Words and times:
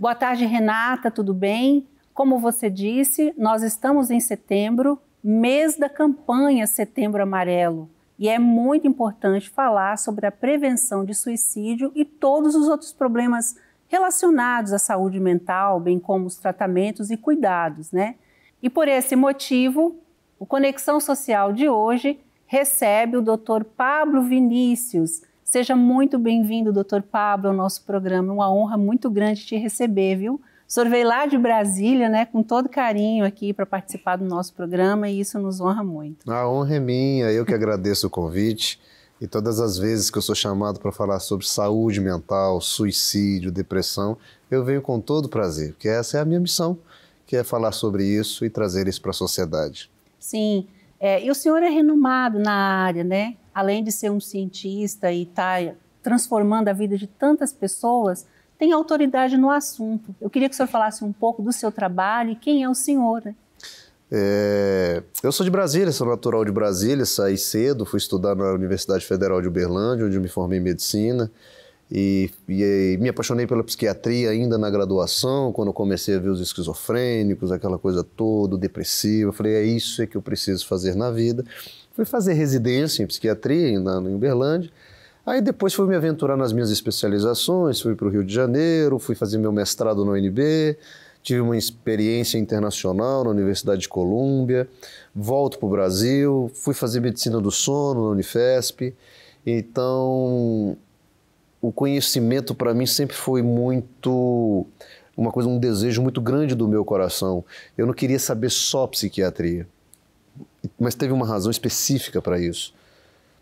Boa 0.00 0.14
tarde, 0.14 0.46
Renata, 0.46 1.10
tudo 1.10 1.34
bem? 1.34 1.84
Como 2.14 2.38
você 2.38 2.70
disse, 2.70 3.34
nós 3.36 3.64
estamos 3.64 4.12
em 4.12 4.20
setembro, 4.20 4.96
mês 5.24 5.76
da 5.76 5.88
campanha 5.88 6.68
Setembro 6.68 7.20
Amarelo. 7.20 7.90
E 8.16 8.28
é 8.28 8.38
muito 8.38 8.86
importante 8.86 9.50
falar 9.50 9.98
sobre 9.98 10.24
a 10.24 10.30
prevenção 10.30 11.04
de 11.04 11.14
suicídio 11.14 11.90
e 11.96 12.04
todos 12.04 12.54
os 12.54 12.68
outros 12.68 12.92
problemas 12.92 13.56
relacionados 13.88 14.72
à 14.72 14.78
saúde 14.78 15.18
mental, 15.18 15.80
bem 15.80 15.98
como 15.98 16.26
os 16.26 16.36
tratamentos 16.36 17.10
e 17.10 17.16
cuidados, 17.16 17.90
né? 17.90 18.14
E 18.62 18.70
por 18.70 18.86
esse 18.86 19.16
motivo, 19.16 19.96
o 20.38 20.46
Conexão 20.46 21.00
Social 21.00 21.52
de 21.52 21.68
hoje 21.68 22.20
recebe 22.46 23.16
o 23.16 23.22
Dr. 23.22 23.64
Pablo 23.76 24.22
Vinícius. 24.22 25.22
Seja 25.48 25.74
muito 25.74 26.18
bem-vindo, 26.18 26.74
Dr. 26.74 27.00
Pablo, 27.00 27.48
ao 27.48 27.56
nosso 27.56 27.82
programa. 27.84 28.34
Uma 28.34 28.52
honra 28.52 28.76
muito 28.76 29.08
grande 29.08 29.46
te 29.46 29.56
receber, 29.56 30.16
viu? 30.16 30.34
O 30.34 30.40
senhor 30.70 30.90
veio 30.90 31.08
lá 31.08 31.24
de 31.24 31.38
Brasília, 31.38 32.06
né, 32.06 32.26
com 32.26 32.42
todo 32.42 32.68
carinho 32.68 33.24
aqui 33.24 33.54
para 33.54 33.64
participar 33.64 34.16
do 34.16 34.26
nosso 34.26 34.52
programa 34.52 35.08
e 35.08 35.20
isso 35.20 35.38
nos 35.38 35.58
honra 35.58 35.82
muito. 35.82 36.30
A 36.30 36.46
honra 36.46 36.74
é 36.74 36.78
minha, 36.78 37.32
eu 37.32 37.46
que 37.46 37.54
agradeço 37.54 38.08
o 38.08 38.10
convite. 38.10 38.78
E 39.18 39.26
todas 39.26 39.58
as 39.58 39.78
vezes 39.78 40.10
que 40.10 40.18
eu 40.18 40.22
sou 40.22 40.34
chamado 40.34 40.78
para 40.78 40.92
falar 40.92 41.18
sobre 41.18 41.46
saúde 41.46 41.98
mental, 41.98 42.60
suicídio, 42.60 43.50
depressão, 43.50 44.18
eu 44.50 44.62
venho 44.62 44.82
com 44.82 45.00
todo 45.00 45.30
prazer, 45.30 45.72
porque 45.72 45.88
essa 45.88 46.18
é 46.18 46.20
a 46.20 46.26
minha 46.26 46.40
missão, 46.40 46.78
que 47.26 47.34
é 47.34 47.42
falar 47.42 47.72
sobre 47.72 48.04
isso 48.04 48.44
e 48.44 48.50
trazer 48.50 48.86
isso 48.86 49.00
para 49.00 49.12
a 49.12 49.14
sociedade. 49.14 49.90
Sim, 50.20 50.68
é, 51.00 51.24
e 51.24 51.30
o 51.30 51.34
senhor 51.34 51.62
é 51.62 51.70
renomado 51.70 52.38
na 52.38 52.52
área, 52.52 53.02
né? 53.02 53.34
Além 53.58 53.82
de 53.82 53.90
ser 53.90 54.08
um 54.08 54.20
cientista 54.20 55.10
e 55.10 55.24
estar 55.24 55.60
tá 55.60 55.74
transformando 56.00 56.68
a 56.68 56.72
vida 56.72 56.96
de 56.96 57.08
tantas 57.08 57.52
pessoas, 57.52 58.24
tem 58.56 58.70
autoridade 58.70 59.36
no 59.36 59.50
assunto. 59.50 60.14
Eu 60.20 60.30
queria 60.30 60.48
que 60.48 60.54
o 60.54 60.56
senhor 60.56 60.68
falasse 60.68 61.02
um 61.02 61.12
pouco 61.12 61.42
do 61.42 61.52
seu 61.52 61.72
trabalho 61.72 62.30
e 62.30 62.36
quem 62.36 62.62
é 62.62 62.68
o 62.68 62.74
senhor, 62.74 63.20
né? 63.24 63.34
É, 64.12 65.02
eu 65.24 65.32
sou 65.32 65.42
de 65.42 65.50
Brasília, 65.50 65.90
sou 65.90 66.06
natural 66.06 66.44
de 66.44 66.52
Brasília, 66.52 67.04
saí 67.04 67.36
cedo, 67.36 67.84
fui 67.84 67.98
estudar 67.98 68.36
na 68.36 68.52
Universidade 68.52 69.04
Federal 69.04 69.42
de 69.42 69.48
Uberlândia, 69.48 70.06
onde 70.06 70.20
me 70.20 70.28
formei 70.28 70.60
em 70.60 70.62
medicina. 70.62 71.28
E, 71.90 72.30
e, 72.48 72.96
me 73.00 73.08
apaixonei 73.08 73.44
pela 73.44 73.64
psiquiatria 73.64 74.30
ainda 74.30 74.56
na 74.56 74.70
graduação, 74.70 75.52
quando 75.52 75.72
comecei 75.72 76.14
a 76.14 76.20
ver 76.20 76.28
os 76.28 76.40
esquizofrênicos, 76.40 77.50
aquela 77.50 77.76
coisa 77.76 78.04
toda, 78.04 78.56
depressiva. 78.56 79.32
Falei, 79.32 79.54
é 79.54 79.64
isso 79.64 80.06
que 80.06 80.16
eu 80.16 80.22
preciso 80.22 80.64
fazer 80.64 80.94
na 80.94 81.10
vida. 81.10 81.44
Fui 81.98 82.04
fazer 82.04 82.34
residência 82.34 83.02
em 83.02 83.08
psiquiatria 83.08 83.80
na, 83.80 83.96
em 83.96 84.14
Uberlândia. 84.14 84.70
Aí 85.26 85.40
depois 85.40 85.74
fui 85.74 85.84
me 85.88 85.96
aventurar 85.96 86.36
nas 86.36 86.52
minhas 86.52 86.70
especializações, 86.70 87.80
fui 87.80 87.96
para 87.96 88.06
o 88.06 88.08
Rio 88.08 88.22
de 88.22 88.32
Janeiro, 88.32 89.00
fui 89.00 89.16
fazer 89.16 89.36
meu 89.36 89.50
mestrado 89.50 90.04
no 90.04 90.12
UNB, 90.12 90.78
tive 91.24 91.40
uma 91.40 91.56
experiência 91.56 92.38
internacional 92.38 93.24
na 93.24 93.30
Universidade 93.30 93.80
de 93.80 93.88
Colômbia, 93.88 94.68
volto 95.12 95.58
para 95.58 95.66
o 95.66 95.70
Brasil, 95.70 96.48
fui 96.54 96.72
fazer 96.72 97.00
medicina 97.00 97.40
do 97.40 97.50
sono 97.50 98.04
na 98.04 98.10
Unifesp. 98.10 98.94
Então, 99.44 100.76
o 101.60 101.72
conhecimento 101.72 102.54
para 102.54 102.72
mim 102.74 102.86
sempre 102.86 103.16
foi 103.16 103.42
muito 103.42 104.64
uma 105.16 105.32
coisa, 105.32 105.48
um 105.48 105.58
desejo 105.58 106.00
muito 106.00 106.20
grande 106.20 106.54
do 106.54 106.68
meu 106.68 106.84
coração. 106.84 107.44
Eu 107.76 107.88
não 107.88 107.92
queria 107.92 108.20
saber 108.20 108.52
só 108.52 108.86
psiquiatria, 108.86 109.66
mas 110.78 110.94
teve 110.94 111.12
uma 111.12 111.26
razão 111.26 111.50
específica 111.50 112.20
para 112.20 112.38
isso. 112.38 112.74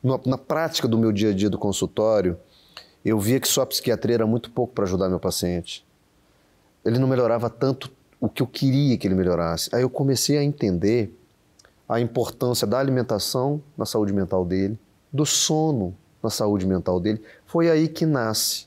Na, 0.03 0.21
na, 0.27 0.39
prática 0.39 0.87
do 0.87 0.99
meu 0.99 1.13
dia 1.13 1.31
a 1.31 1.35
dia 1.35 1.51
do 1.51 1.59
consultório, 1.59 2.39
eu 3.05 3.19
via 3.19 3.41
que 3.41 3.49
só 3.49 3.63
a 3.63 3.67
psiquiatria 3.67 4.17
era 4.17 4.27
muito 4.27 4.51
pouco 4.51 4.75
para 4.75 4.85
ajudar 4.85 5.09
meu 5.09 5.21
paciente 5.21 5.87
ele 6.87 7.01
não 7.01 7.09
melhorava 7.09 7.51
tanto 7.51 7.91
o 8.21 8.29
que 8.29 8.41
eu 8.41 8.47
queria 8.47 8.97
que 8.97 9.09
ele 9.09 9.17
melhorasse. 9.17 9.69
Aí 9.75 9.83
eu 9.83 9.91
comecei 9.91 10.39
a 10.39 10.45
entender 10.45 11.13
a 11.89 12.01
importância 12.01 12.67
da 12.67 12.79
alimentação 12.79 13.61
na 13.77 13.85
saúde 13.85 14.13
mental 14.13 14.45
dele, 14.45 14.79
do 15.13 15.27
sono 15.27 15.95
na 16.23 16.31
saúde 16.31 16.65
mental 16.65 17.01
dele. 17.01 17.21
Foi 17.45 17.69
aí 17.69 17.89
que 17.89 18.07
nasce 18.07 18.67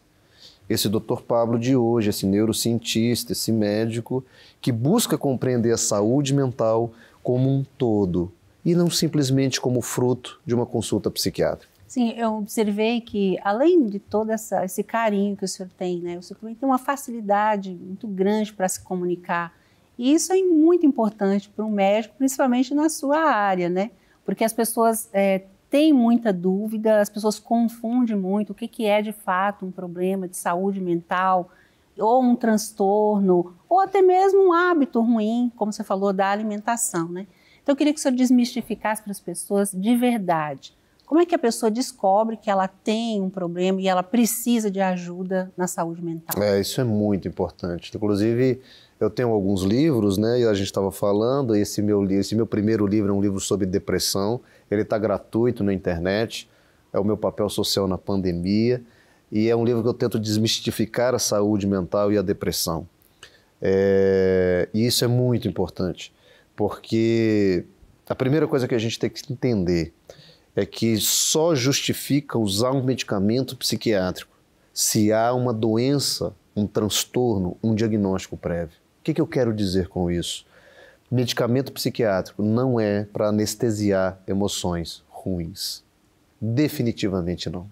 esse 0.69 0.89
Dr. 0.89 1.21
Pablo 1.25 1.57
de 1.57 1.75
hoje, 1.75 2.09
esse 2.09 2.25
neurocientista, 2.25 3.31
esse 3.31 3.51
médico 3.51 4.23
que 4.61 4.71
busca 4.71 5.17
compreender 5.17 5.71
a 5.71 5.77
saúde 5.77 6.33
mental 6.33 6.91
como 7.23 7.49
um 7.49 7.65
todo 7.77 8.31
e 8.63 8.75
não 8.75 8.89
simplesmente 8.89 9.59
como 9.59 9.81
fruto 9.81 10.39
de 10.45 10.53
uma 10.53 10.65
consulta 10.65 11.09
psiquiátrica. 11.09 11.71
Sim, 11.87 12.13
eu 12.15 12.35
observei 12.35 13.01
que, 13.01 13.39
além 13.43 13.87
de 13.87 13.97
todo 13.97 14.29
essa, 14.29 14.63
esse 14.63 14.83
carinho 14.83 15.35
que 15.35 15.43
o 15.43 15.47
senhor 15.47 15.69
tem, 15.77 15.99
né, 15.99 16.17
o 16.19 16.21
senhor 16.21 16.39
também 16.39 16.53
tem 16.53 16.69
uma 16.69 16.77
facilidade 16.77 17.71
muito 17.71 18.07
grande 18.07 18.53
para 18.53 18.69
se 18.69 18.79
comunicar. 18.81 19.51
E 19.97 20.13
isso 20.13 20.31
é 20.31 20.41
muito 20.41 20.85
importante 20.85 21.49
para 21.49 21.65
um 21.65 21.71
médico, 21.71 22.15
principalmente 22.15 22.75
na 22.75 22.89
sua 22.89 23.19
área, 23.19 23.67
né? 23.67 23.89
Porque 24.23 24.43
as 24.43 24.53
pessoas 24.53 25.09
é, 25.11 25.43
têm 25.69 25.91
muita 25.91 26.31
dúvida, 26.31 27.01
as 27.01 27.09
pessoas 27.09 27.39
confundem 27.39 28.15
muito 28.15 28.51
o 28.51 28.55
que, 28.55 28.67
que 28.67 28.85
é 28.85 29.01
de 29.01 29.11
fato 29.11 29.65
um 29.65 29.71
problema 29.71 30.27
de 30.27 30.37
saúde 30.37 30.79
mental, 30.79 31.49
ou 31.97 32.21
um 32.23 32.35
transtorno, 32.35 33.53
ou 33.67 33.79
até 33.79 34.01
mesmo 34.01 34.47
um 34.47 34.53
hábito 34.53 35.01
ruim, 35.01 35.51
como 35.55 35.73
você 35.73 35.83
falou, 35.83 36.13
da 36.13 36.29
alimentação, 36.29 37.09
né? 37.09 37.27
Então, 37.69 37.75
eu 37.75 37.77
queria 37.77 37.93
que 37.93 37.99
o 37.99 38.01
senhor 38.01 38.15
desmistificasse 38.15 39.03
para 39.03 39.11
as 39.11 39.19
pessoas 39.19 39.71
de 39.71 39.95
verdade 39.95 40.73
como 41.05 41.21
é 41.21 41.25
que 41.25 41.33
a 41.33 41.39
pessoa 41.39 41.71
descobre 41.71 42.37
que 42.37 42.51
ela 42.51 42.67
tem 42.67 43.19
um 43.19 43.31
problema 43.31 43.81
e 43.81 43.87
ela 43.87 44.03
precisa 44.03 44.69
de 44.69 44.79
ajuda 44.79 45.51
na 45.57 45.65
saúde 45.65 46.03
mental? 46.03 46.39
É, 46.39 46.59
isso 46.59 46.79
é 46.79 46.83
muito 46.83 47.27
importante. 47.27 47.91
Inclusive, 47.95 48.61
eu 48.99 49.09
tenho 49.09 49.29
alguns 49.29 49.63
livros, 49.63 50.19
né? 50.19 50.41
E 50.41 50.45
a 50.45 50.53
gente 50.53 50.67
estava 50.67 50.91
falando, 50.91 51.55
esse 51.55 51.81
meu, 51.81 52.07
esse 52.11 52.35
meu 52.35 52.45
primeiro 52.45 52.85
livro 52.85 53.09
é 53.09 53.13
um 53.13 53.19
livro 53.19 53.39
sobre 53.39 53.65
depressão. 53.65 54.39
Ele 54.69 54.83
está 54.83 54.99
gratuito 54.99 55.63
na 55.63 55.73
internet. 55.73 56.47
É 56.93 56.99
o 56.99 57.03
meu 57.03 57.17
papel 57.17 57.49
social 57.49 57.87
na 57.87 57.97
pandemia. 57.97 58.79
E 59.31 59.49
é 59.49 59.55
um 59.55 59.65
livro 59.65 59.81
que 59.81 59.89
eu 59.89 59.95
tento 59.95 60.19
desmistificar 60.19 61.15
a 61.15 61.19
saúde 61.19 61.65
mental 61.65 62.13
e 62.13 62.19
a 62.19 62.21
depressão. 62.21 62.87
É, 63.59 64.69
e 64.73 64.85
isso 64.85 65.03
é 65.03 65.07
muito 65.07 65.47
importante, 65.47 66.13
porque 66.59 67.63
a 68.05 68.13
primeira 68.13 68.45
coisa 68.45 68.67
que 68.67 68.75
a 68.75 68.77
gente 68.77 68.99
tem 68.99 69.09
que 69.09 69.31
entender 69.31 69.93
é 70.53 70.65
que 70.65 70.97
só 70.97 71.55
justifica 71.55 72.37
usar 72.37 72.71
um 72.73 72.83
medicamento 72.83 73.55
psiquiátrico 73.55 74.35
se 74.73 75.13
há 75.13 75.33
uma 75.33 75.53
doença, 75.53 76.35
um 76.53 76.67
transtorno, 76.67 77.55
um 77.63 77.73
diagnóstico 77.73 78.35
prévio. 78.35 78.75
O 78.99 79.03
que, 79.03 79.13
que 79.13 79.21
eu 79.21 79.25
quero 79.25 79.53
dizer 79.53 79.87
com 79.87 80.11
isso? 80.11 80.45
Medicamento 81.09 81.71
psiquiátrico 81.71 82.43
não 82.43 82.77
é 82.77 83.05
para 83.05 83.29
anestesiar 83.29 84.19
emoções 84.27 85.01
ruins. 85.07 85.81
Definitivamente 86.41 87.49
não. 87.49 87.71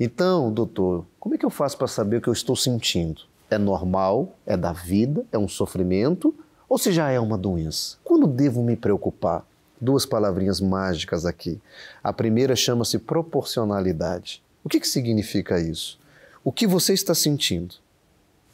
Então, 0.00 0.50
doutor, 0.50 1.04
como 1.20 1.34
é 1.34 1.38
que 1.38 1.44
eu 1.44 1.50
faço 1.50 1.76
para 1.76 1.86
saber 1.86 2.16
o 2.16 2.20
que 2.22 2.28
eu 2.28 2.32
estou 2.32 2.56
sentindo? 2.56 3.20
É 3.50 3.58
normal? 3.58 4.34
É 4.46 4.56
da 4.56 4.72
vida? 4.72 5.26
É 5.30 5.36
um 5.36 5.48
sofrimento? 5.48 6.34
Ou 6.68 6.78
se 6.78 6.92
já 6.92 7.10
é 7.10 7.20
uma 7.20 7.38
doença? 7.38 7.96
Quando 8.02 8.26
devo 8.26 8.62
me 8.62 8.76
preocupar? 8.76 9.44
duas 9.80 10.06
palavrinhas 10.06 10.60
mágicas 10.60 11.26
aqui. 11.26 11.60
A 12.02 12.12
primeira 12.12 12.56
chama-se 12.56 12.98
proporcionalidade. 12.98 14.42
O 14.64 14.68
que, 14.68 14.80
que 14.80 14.88
significa 14.88 15.60
isso? 15.60 15.98
O 16.42 16.50
que 16.50 16.66
você 16.66 16.92
está 16.92 17.14
sentindo 17.14 17.76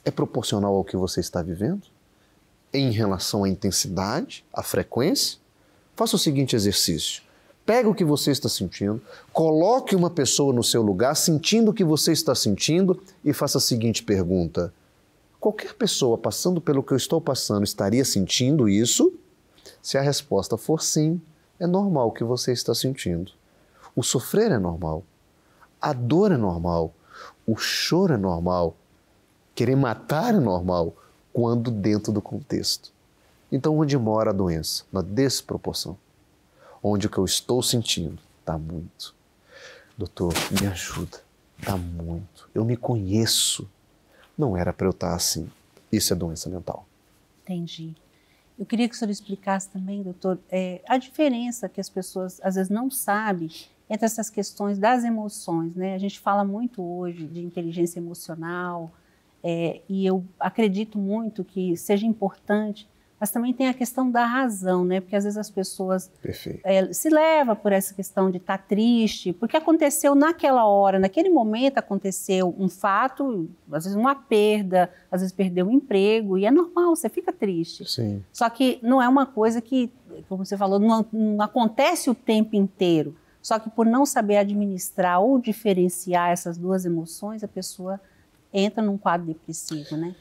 é 0.04 0.10
proporcional 0.10 0.74
ao 0.74 0.84
que 0.84 0.96
você 0.96 1.20
está 1.20 1.42
vivendo? 1.42 1.82
Em 2.72 2.90
relação 2.90 3.44
à 3.44 3.48
intensidade, 3.48 4.44
à 4.52 4.62
frequência? 4.62 5.38
Faça 5.94 6.16
o 6.16 6.18
seguinte 6.18 6.56
exercício. 6.56 7.22
Pega 7.64 7.88
o 7.88 7.94
que 7.94 8.04
você 8.04 8.32
está 8.32 8.48
sentindo, 8.48 9.00
coloque 9.32 9.94
uma 9.94 10.10
pessoa 10.10 10.52
no 10.52 10.64
seu 10.64 10.82
lugar 10.82 11.14
sentindo 11.14 11.70
o 11.70 11.74
que 11.74 11.84
você 11.84 12.10
está 12.10 12.34
sentindo 12.34 13.00
e 13.24 13.32
faça 13.32 13.58
a 13.58 13.60
seguinte 13.60 14.02
pergunta: 14.02 14.74
Qualquer 15.42 15.74
pessoa 15.74 16.16
passando 16.16 16.60
pelo 16.60 16.84
que 16.84 16.92
eu 16.92 16.96
estou 16.96 17.20
passando 17.20 17.64
estaria 17.64 18.04
sentindo 18.04 18.68
isso? 18.68 19.12
Se 19.82 19.98
a 19.98 20.00
resposta 20.00 20.56
for 20.56 20.80
sim, 20.80 21.20
é 21.58 21.66
normal 21.66 22.10
o 22.10 22.12
que 22.12 22.22
você 22.22 22.52
está 22.52 22.72
sentindo. 22.72 23.32
O 23.96 24.04
sofrer 24.04 24.52
é 24.52 24.58
normal. 24.58 25.02
A 25.80 25.92
dor 25.92 26.30
é 26.30 26.36
normal. 26.36 26.94
O 27.44 27.56
choro 27.56 28.14
é 28.14 28.16
normal. 28.16 28.76
Querer 29.52 29.74
matar 29.74 30.32
é 30.32 30.38
normal 30.38 30.94
quando 31.32 31.72
dentro 31.72 32.12
do 32.12 32.22
contexto. 32.22 32.92
Então, 33.50 33.76
onde 33.76 33.98
mora 33.98 34.30
a 34.30 34.32
doença? 34.32 34.84
Na 34.92 35.02
desproporção. 35.02 35.98
Onde 36.80 37.08
o 37.08 37.10
que 37.10 37.18
eu 37.18 37.24
estou 37.24 37.60
sentindo 37.64 38.16
está 38.38 38.56
muito. 38.56 39.12
Doutor, 39.98 40.34
me 40.52 40.68
ajuda. 40.68 41.18
Está 41.58 41.76
muito. 41.76 42.48
Eu 42.54 42.64
me 42.64 42.76
conheço. 42.76 43.68
Não 44.36 44.56
era 44.56 44.72
para 44.72 44.86
eu 44.86 44.90
estar 44.92 45.14
assim. 45.14 45.50
Isso 45.90 46.12
é 46.12 46.16
doença 46.16 46.48
mental. 46.48 46.86
Entendi. 47.42 47.94
Eu 48.58 48.66
queria 48.66 48.88
que 48.88 48.94
o 48.94 48.98
senhor 48.98 49.10
explicasse 49.10 49.68
também, 49.68 50.02
doutor, 50.02 50.38
é, 50.50 50.80
a 50.88 50.96
diferença 50.98 51.68
que 51.68 51.80
as 51.80 51.88
pessoas 51.88 52.40
às 52.42 52.54
vezes 52.54 52.70
não 52.70 52.90
sabem 52.90 53.50
entre 53.90 54.06
essas 54.06 54.30
questões 54.30 54.78
das 54.78 55.04
emoções, 55.04 55.74
né? 55.74 55.94
A 55.94 55.98
gente 55.98 56.18
fala 56.20 56.44
muito 56.44 56.82
hoje 56.82 57.26
de 57.26 57.40
inteligência 57.44 57.98
emocional, 57.98 58.90
É, 59.44 59.80
e 59.88 60.06
eu 60.06 60.24
acredito 60.38 60.96
muito 60.96 61.42
que 61.42 61.76
seja 61.76 62.06
importante 62.06 62.86
mas 63.22 63.30
também 63.30 63.54
tem 63.54 63.68
a 63.68 63.72
questão 63.72 64.10
da 64.10 64.26
razão, 64.26 64.84
né? 64.84 65.00
Porque 65.00 65.14
às 65.14 65.22
vezes 65.22 65.38
as 65.38 65.48
pessoas 65.48 66.10
é, 66.64 66.92
se 66.92 67.08
levam 67.08 67.54
por 67.54 67.70
essa 67.70 67.94
questão 67.94 68.28
de 68.28 68.38
estar 68.38 68.58
tá 68.58 68.64
triste, 68.66 69.32
porque 69.32 69.56
aconteceu 69.56 70.16
naquela 70.16 70.66
hora, 70.66 70.98
naquele 70.98 71.28
momento 71.28 71.78
aconteceu 71.78 72.52
um 72.58 72.68
fato, 72.68 73.48
às 73.70 73.84
vezes 73.84 73.96
uma 73.96 74.16
perda, 74.16 74.90
às 75.08 75.20
vezes 75.20 75.32
perdeu 75.32 75.66
um 75.66 75.70
emprego, 75.70 76.36
e 76.36 76.44
é 76.44 76.50
normal, 76.50 76.96
você 76.96 77.08
fica 77.08 77.32
triste. 77.32 77.88
Sim. 77.88 78.24
Só 78.32 78.50
que 78.50 78.80
não 78.82 79.00
é 79.00 79.08
uma 79.08 79.24
coisa 79.24 79.60
que, 79.60 79.88
como 80.28 80.44
você 80.44 80.56
falou, 80.56 80.80
não, 80.80 81.06
não 81.12 81.40
acontece 81.42 82.10
o 82.10 82.16
tempo 82.16 82.56
inteiro. 82.56 83.14
Só 83.40 83.56
que 83.60 83.70
por 83.70 83.86
não 83.86 84.04
saber 84.04 84.38
administrar 84.38 85.20
ou 85.20 85.38
diferenciar 85.38 86.30
essas 86.30 86.58
duas 86.58 86.84
emoções, 86.84 87.44
a 87.44 87.48
pessoa 87.48 88.00
entra 88.52 88.82
num 88.82 88.98
quadro 88.98 89.28
depressivo, 89.28 89.96
né? 89.96 90.12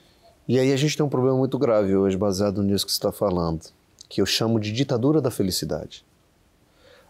E 0.52 0.60
aí 0.60 0.74
a 0.74 0.76
gente 0.76 0.98
tem 0.98 1.06
um 1.06 1.08
problema 1.08 1.38
muito 1.38 1.58
grave 1.58 1.96
hoje, 1.96 2.18
baseado 2.18 2.62
nisso 2.62 2.86
que 2.86 2.92
você 2.92 2.98
está 2.98 3.10
falando, 3.10 3.62
que 4.10 4.20
eu 4.20 4.26
chamo 4.26 4.60
de 4.60 4.70
ditadura 4.74 5.22
da 5.22 5.32
felicidade. 5.32 6.06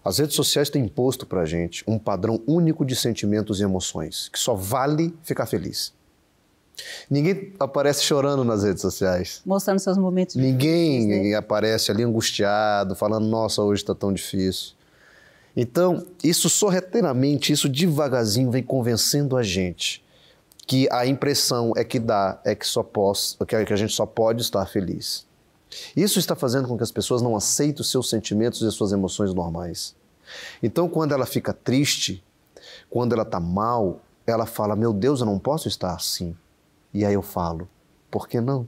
As 0.06 0.20
redes 0.20 0.36
sociais 0.36 0.70
têm 0.70 0.86
imposto 0.86 1.26
para 1.26 1.42
a 1.42 1.46
gente 1.46 1.84
um 1.88 1.98
padrão 1.98 2.40
único 2.46 2.86
de 2.86 2.96
sentimentos 2.96 3.60
e 3.60 3.64
emoções, 3.64 4.30
que 4.30 4.38
só 4.38 4.54
vale 4.54 5.18
ficar 5.24 5.48
feliz. 5.48 5.92
Ninguém 7.10 7.52
aparece 7.60 8.04
chorando 8.04 8.44
nas 8.44 8.62
redes 8.62 8.84
sociais. 8.84 9.42
Mostrando 9.44 9.80
seus 9.80 9.98
momentos 9.98 10.36
Ninguém 10.36 11.32
né? 11.32 11.34
aparece 11.34 11.90
ali 11.90 12.04
angustiado, 12.04 12.94
falando, 12.94 13.26
nossa, 13.26 13.64
hoje 13.64 13.82
está 13.82 13.96
tão 13.96 14.14
difícil. 14.14 14.74
Então, 15.58 16.06
isso 16.24 16.48
sorrateiramente, 16.48 17.52
isso 17.52 17.68
devagarzinho 17.68 18.52
vem 18.52 18.62
convencendo 18.62 19.36
a 19.36 19.42
gente 19.42 20.04
que 20.72 20.88
a 20.90 21.06
impressão 21.06 21.74
é 21.76 21.84
que 21.84 22.00
dá 22.00 22.40
é 22.46 22.56
que 22.56 22.66
só 22.66 22.82
posso, 22.82 23.38
que 23.46 23.56
a 23.58 23.76
gente 23.76 23.92
só 23.92 24.06
pode 24.06 24.42
estar 24.42 24.66
feliz. 24.66 25.28
Isso 25.94 26.18
está 26.18 26.34
fazendo 26.34 26.66
com 26.66 26.78
que 26.78 26.84
as 26.84 26.94
pessoas 26.94 27.22
não 27.22 27.36
aceitem 27.36 27.82
os 27.82 27.92
seus 27.92 28.10
sentimentos 28.10 28.62
e 28.62 28.72
suas 28.72 28.94
emoções 28.94 29.34
normais. 29.34 29.94
Então, 30.64 30.88
quando 30.88 31.12
ela 31.12 31.26
fica 31.26 31.52
triste, 31.52 32.24
quando 32.90 33.12
ela 33.12 33.24
está 33.24 33.38
mal, 33.38 34.00
ela 34.26 34.46
fala: 34.46 34.74
Meu 34.74 34.94
Deus, 34.94 35.20
eu 35.20 35.26
não 35.26 35.38
posso 35.38 35.68
estar 35.68 35.94
assim. 35.94 36.38
E 36.94 37.04
aí 37.04 37.16
eu 37.16 37.22
falo: 37.22 37.68
Por 38.10 38.26
que 38.26 38.40
não? 38.40 38.66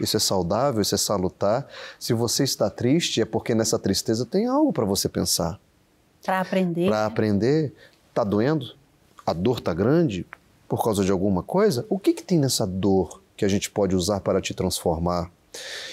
Isso 0.00 0.16
é 0.16 0.20
saudável, 0.20 0.82
isso 0.82 0.96
é 0.96 0.98
salutar. 0.98 1.68
Se 1.96 2.12
você 2.12 2.42
está 2.42 2.68
triste, 2.68 3.22
é 3.22 3.24
porque 3.24 3.54
nessa 3.54 3.78
tristeza 3.78 4.26
tem 4.26 4.46
algo 4.46 4.72
para 4.72 4.84
você 4.84 5.08
pensar. 5.08 5.60
Para 6.24 6.40
aprender. 6.40 6.88
Para 6.88 7.06
aprender. 7.06 7.72
Está 8.08 8.24
doendo? 8.24 8.74
A 9.24 9.32
dor 9.32 9.58
está 9.58 9.72
grande? 9.72 10.26
Por 10.68 10.82
causa 10.82 11.04
de 11.04 11.12
alguma 11.12 11.42
coisa, 11.42 11.86
o 11.88 11.98
que, 11.98 12.12
que 12.12 12.22
tem 12.22 12.38
nessa 12.38 12.66
dor 12.66 13.22
que 13.36 13.44
a 13.44 13.48
gente 13.48 13.70
pode 13.70 13.94
usar 13.94 14.20
para 14.20 14.40
te 14.40 14.54
transformar? 14.54 15.30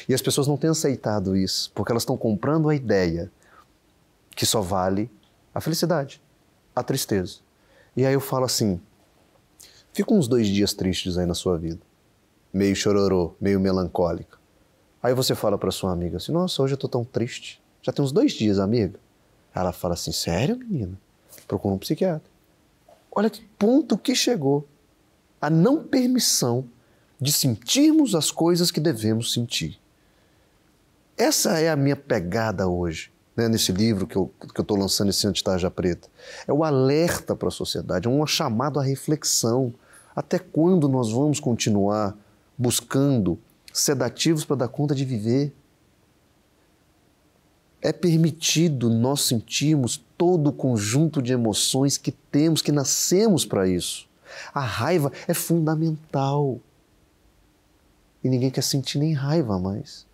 E 0.08 0.14
as 0.14 0.22
pessoas 0.22 0.48
não 0.48 0.58
têm 0.58 0.70
aceitado 0.70 1.36
isso, 1.36 1.72
porque 1.74 1.92
elas 1.92 2.04
estão 2.04 2.18
comprando 2.18 2.70
a 2.70 2.75
ideia 2.75 3.31
que 4.36 4.46
só 4.46 4.62
vale 4.62 5.10
a 5.54 5.62
felicidade, 5.62 6.22
a 6.75 6.84
tristeza. 6.84 7.38
E 7.96 8.06
aí 8.06 8.14
eu 8.14 8.20
falo 8.20 8.46
assim: 8.46 8.81
fica 9.94 10.14
uns 10.14 10.28
dois 10.28 10.48
dias 10.48 10.74
tristes 10.74 11.18
aí 11.18 11.25
na 11.25 11.36
sua 11.36 11.58
vida, 11.58 11.81
meio 12.52 12.75
chororô, 12.75 13.36
meio 13.40 13.60
melancólica. 13.60 14.38
Aí 15.02 15.14
você 15.14 15.36
fala 15.36 15.58
para 15.58 15.72
sua 15.72 15.92
amiga 15.92 16.18
assim: 16.18 16.31
nossa, 16.31 16.62
hoje 16.62 16.74
eu 16.74 16.78
tô 16.78 16.88
tão 16.88 17.04
triste. 17.04 17.62
Já 17.81 17.92
tem 17.92 18.04
uns 18.04 18.12
dois 18.12 18.34
dias, 18.34 18.60
amiga. 18.60 19.00
Ela 19.54 19.72
fala 19.72 19.94
assim: 19.94 20.12
sério, 20.12 20.58
menina? 20.58 20.98
Procura 21.48 21.75
um 21.75 21.78
psiquiatra. 21.78 22.32
Olha 23.15 23.30
que 23.30 23.42
ponto 23.60 23.98
que 23.98 24.15
chegou 24.15 24.68
a 25.39 25.50
não 25.50 25.83
permissão 25.83 26.65
de 27.21 27.31
sentirmos 27.31 28.15
as 28.15 28.31
coisas 28.31 28.71
que 28.71 28.80
devemos 28.80 29.33
sentir. 29.33 29.80
Essa 31.15 31.60
é 31.60 31.69
a 31.69 31.75
minha 31.75 31.95
pegada 31.95 32.68
hoje, 32.68 33.12
né, 33.36 33.48
nesse 33.48 33.71
livro 33.71 34.07
que 34.07 34.15
eu 34.15 34.31
estou 34.57 34.77
lançando 34.77 35.10
esse 35.10 35.27
Antitarja 35.27 35.69
Preta. 35.69 36.07
É 36.48 36.51
o 36.51 36.63
alerta 36.63 37.36
para 37.36 37.50
a 37.50 37.51
sociedade, 37.51 38.07
é 38.07 38.10
um 38.10 38.25
chamado 38.25 38.80
à 38.80 38.83
reflexão. 38.83 39.74
Até 40.15 40.39
quando 40.39 40.89
nós 40.89 41.12
vamos 41.12 41.39
continuar 41.39 42.18
buscando 42.57 43.39
sedativos 43.71 44.44
para 44.44 44.56
dar 44.56 44.68
conta 44.68 44.95
de 44.95 45.06
viver? 45.06 45.54
é 47.83 47.92
permitido 47.92 48.89
nós 48.89 49.21
sentirmos 49.21 50.01
todo 50.24 50.52
o 50.52 50.54
conjunto 50.54 51.22
de 51.22 51.34
emoções 51.34 51.98
que 51.98 52.10
temos, 52.10 52.62
que 52.62 52.72
nascemos 52.72 53.46
para 53.46 53.68
isso. 53.68 54.08
A 54.54 54.62
raiva 54.62 55.12
é 55.28 55.34
fundamental. 55.34 56.62
E 58.24 58.30
ninguém 58.30 58.50
quer 58.50 58.62
sentir 58.62 59.00
nem 59.00 59.12
raiva 59.12 59.60
mais. 59.60 60.08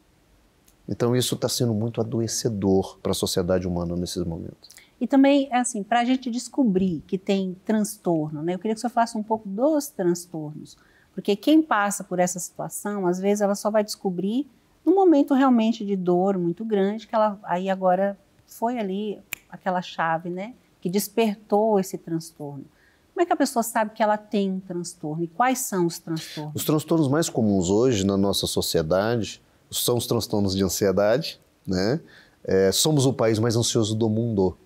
Então 0.88 1.16
isso 1.16 1.36
está 1.36 1.48
sendo 1.48 1.76
muito 1.76 2.02
adoecedor 2.02 2.98
para 3.04 3.12
a 3.12 3.14
sociedade 3.14 3.68
humana 3.68 3.96
nesses 3.96 4.24
momentos. 4.24 4.72
E 5.00 5.06
também, 5.06 5.48
é 5.52 5.60
assim, 5.60 5.84
para 5.84 6.00
a 6.00 6.06
gente 6.06 6.32
descobrir 6.32 7.04
que 7.06 7.16
tem 7.16 7.56
transtorno, 7.64 8.42
né? 8.42 8.56
eu 8.56 8.60
queria 8.60 8.74
que 8.74 8.82
você 8.82 8.90
falasse 8.90 9.16
um 9.16 9.22
pouco 9.22 9.48
dos 9.48 9.90
transtornos. 9.90 10.76
Porque 11.14 11.36
quem 11.36 11.62
passa 11.62 12.04
por 12.04 12.18
essa 12.18 12.40
situação, 12.40 13.06
às 13.06 13.20
vezes 13.20 13.42
ela 13.42 13.54
só 13.54 13.70
vai 13.70 13.84
descobrir 13.84 14.48
num 14.84 14.96
momento 14.96 15.36
realmente 15.36 15.86
de 15.86 15.96
dor 15.96 16.36
muito 16.40 16.66
grande, 16.66 17.06
que 17.06 17.14
ela 17.14 17.40
aí 17.44 17.70
agora 17.70 18.18
foi 18.48 18.80
ali 18.80 19.22
aquela 19.50 19.82
chave, 19.82 20.30
né, 20.30 20.54
que 20.82 20.90
despertou 20.90 21.80
esse 21.80 21.98
transtorno. 21.98 22.66
Como 23.14 23.24
é 23.24 23.26
que 23.26 23.34
a 23.34 23.36
pessoa 23.36 23.64
sabe 23.64 23.92
que 23.92 24.02
ela 24.02 24.18
tem 24.18 24.50
um 24.50 24.60
transtorno 24.60 25.24
e 25.24 25.28
quais 25.28 25.60
são 25.60 25.86
os 25.86 26.00
transtornos? 26.00 26.56
Os 26.56 26.64
transtornos 26.64 27.08
mais 27.10 27.28
comuns 27.30 27.70
hoje 27.70 28.06
na 28.06 28.16
nossa 28.16 28.48
sociedade 28.48 29.42
são 29.70 29.98
os 29.98 30.08
transtornos 30.08 30.56
de 30.56 30.64
ansiedade, 30.64 31.40
né? 31.68 32.00
É, 32.44 32.72
somos 32.72 33.06
o 33.06 33.12
país 33.12 33.38
mais 33.38 33.56
ansioso 33.58 33.94
do 33.94 34.10
mundo, 34.10 34.58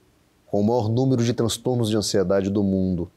com 0.45 0.61
o 0.61 0.63
maior 0.63 0.87
número 0.87 1.23
de 1.23 1.33
transtornos 1.33 1.89
de 1.89 1.97
ansiedade 1.97 2.49
do 2.49 2.61
mundo. 2.61 3.11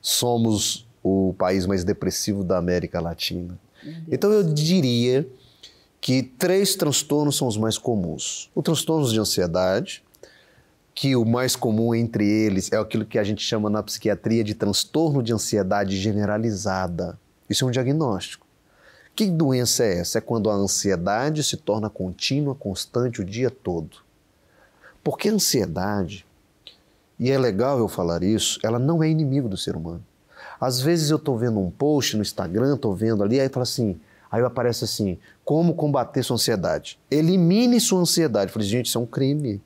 Somos 0.00 0.86
o 1.02 1.34
país 1.36 1.66
mais 1.66 1.82
depressivo 1.82 2.44
da 2.44 2.56
América 2.56 3.00
Latina. 3.00 3.58
Então 4.08 4.30
eu 4.30 4.42
diria 4.42 5.26
que 6.00 6.22
três 6.22 6.74
transtornos 6.74 7.36
são 7.36 7.48
os 7.48 7.56
mais 7.56 7.76
comuns. 7.76 8.50
O 8.54 8.62
transtorno 8.62 9.08
de 9.08 9.18
ansiedade, 9.18 10.02
que 10.94 11.16
o 11.16 11.24
mais 11.24 11.56
comum 11.56 11.94
entre 11.94 12.28
eles 12.28 12.70
é 12.72 12.76
aquilo 12.76 13.04
que 13.04 13.18
a 13.18 13.24
gente 13.24 13.42
chama 13.42 13.70
na 13.70 13.82
psiquiatria 13.82 14.44
de 14.44 14.54
transtorno 14.54 15.22
de 15.22 15.32
ansiedade 15.32 15.96
generalizada. 15.96 17.18
Isso 17.48 17.64
é 17.64 17.68
um 17.68 17.70
diagnóstico. 17.70 18.46
Que 19.14 19.26
doença 19.26 19.84
é 19.84 19.98
essa? 19.98 20.18
É 20.18 20.20
quando 20.20 20.50
a 20.50 20.54
ansiedade 20.54 21.42
se 21.42 21.56
torna 21.56 21.90
contínua, 21.90 22.54
constante 22.54 23.20
o 23.20 23.24
dia 23.24 23.50
todo. 23.50 23.98
Porque 25.02 25.28
a 25.28 25.32
ansiedade, 25.32 26.26
e 27.18 27.30
é 27.30 27.38
legal 27.38 27.78
eu 27.78 27.88
falar 27.88 28.22
isso, 28.22 28.58
ela 28.62 28.78
não 28.78 29.02
é 29.02 29.08
inimigo 29.08 29.48
do 29.48 29.56
ser 29.56 29.76
humano. 29.76 30.04
Às 30.60 30.80
vezes 30.80 31.10
eu 31.10 31.16
estou 31.16 31.38
vendo 31.38 31.58
um 31.58 31.70
post 31.70 32.16
no 32.16 32.22
Instagram, 32.22 32.74
estou 32.74 32.94
vendo 32.94 33.22
ali, 33.22 33.40
aí 33.40 33.48
fala 33.48 33.62
assim, 33.62 33.98
Aí 34.30 34.42
aparece 34.42 34.84
assim: 34.84 35.18
como 35.44 35.74
combater 35.74 36.22
sua 36.22 36.34
ansiedade? 36.34 36.98
Elimine 37.10 37.80
sua 37.80 38.00
ansiedade. 38.00 38.50
Eu 38.50 38.52
falei, 38.52 38.68
gente, 38.68 38.86
isso 38.86 38.98
é 38.98 39.00
um 39.00 39.06
crime. 39.06 39.60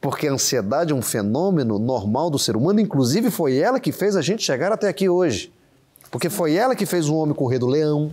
Porque 0.00 0.26
a 0.28 0.32
ansiedade 0.32 0.92
é 0.92 0.94
um 0.94 1.02
fenômeno 1.02 1.78
normal 1.78 2.30
do 2.30 2.38
ser 2.38 2.56
humano, 2.56 2.80
inclusive 2.80 3.30
foi 3.30 3.58
ela 3.58 3.80
que 3.80 3.92
fez 3.92 4.16
a 4.16 4.22
gente 4.22 4.42
chegar 4.42 4.72
até 4.72 4.88
aqui 4.88 5.08
hoje. 5.08 5.52
Porque 6.10 6.28
foi 6.28 6.54
ela 6.54 6.74
que 6.74 6.86
fez 6.86 7.08
o 7.08 7.14
homem 7.14 7.34
correr 7.34 7.58
do 7.58 7.66
leão, 7.66 8.12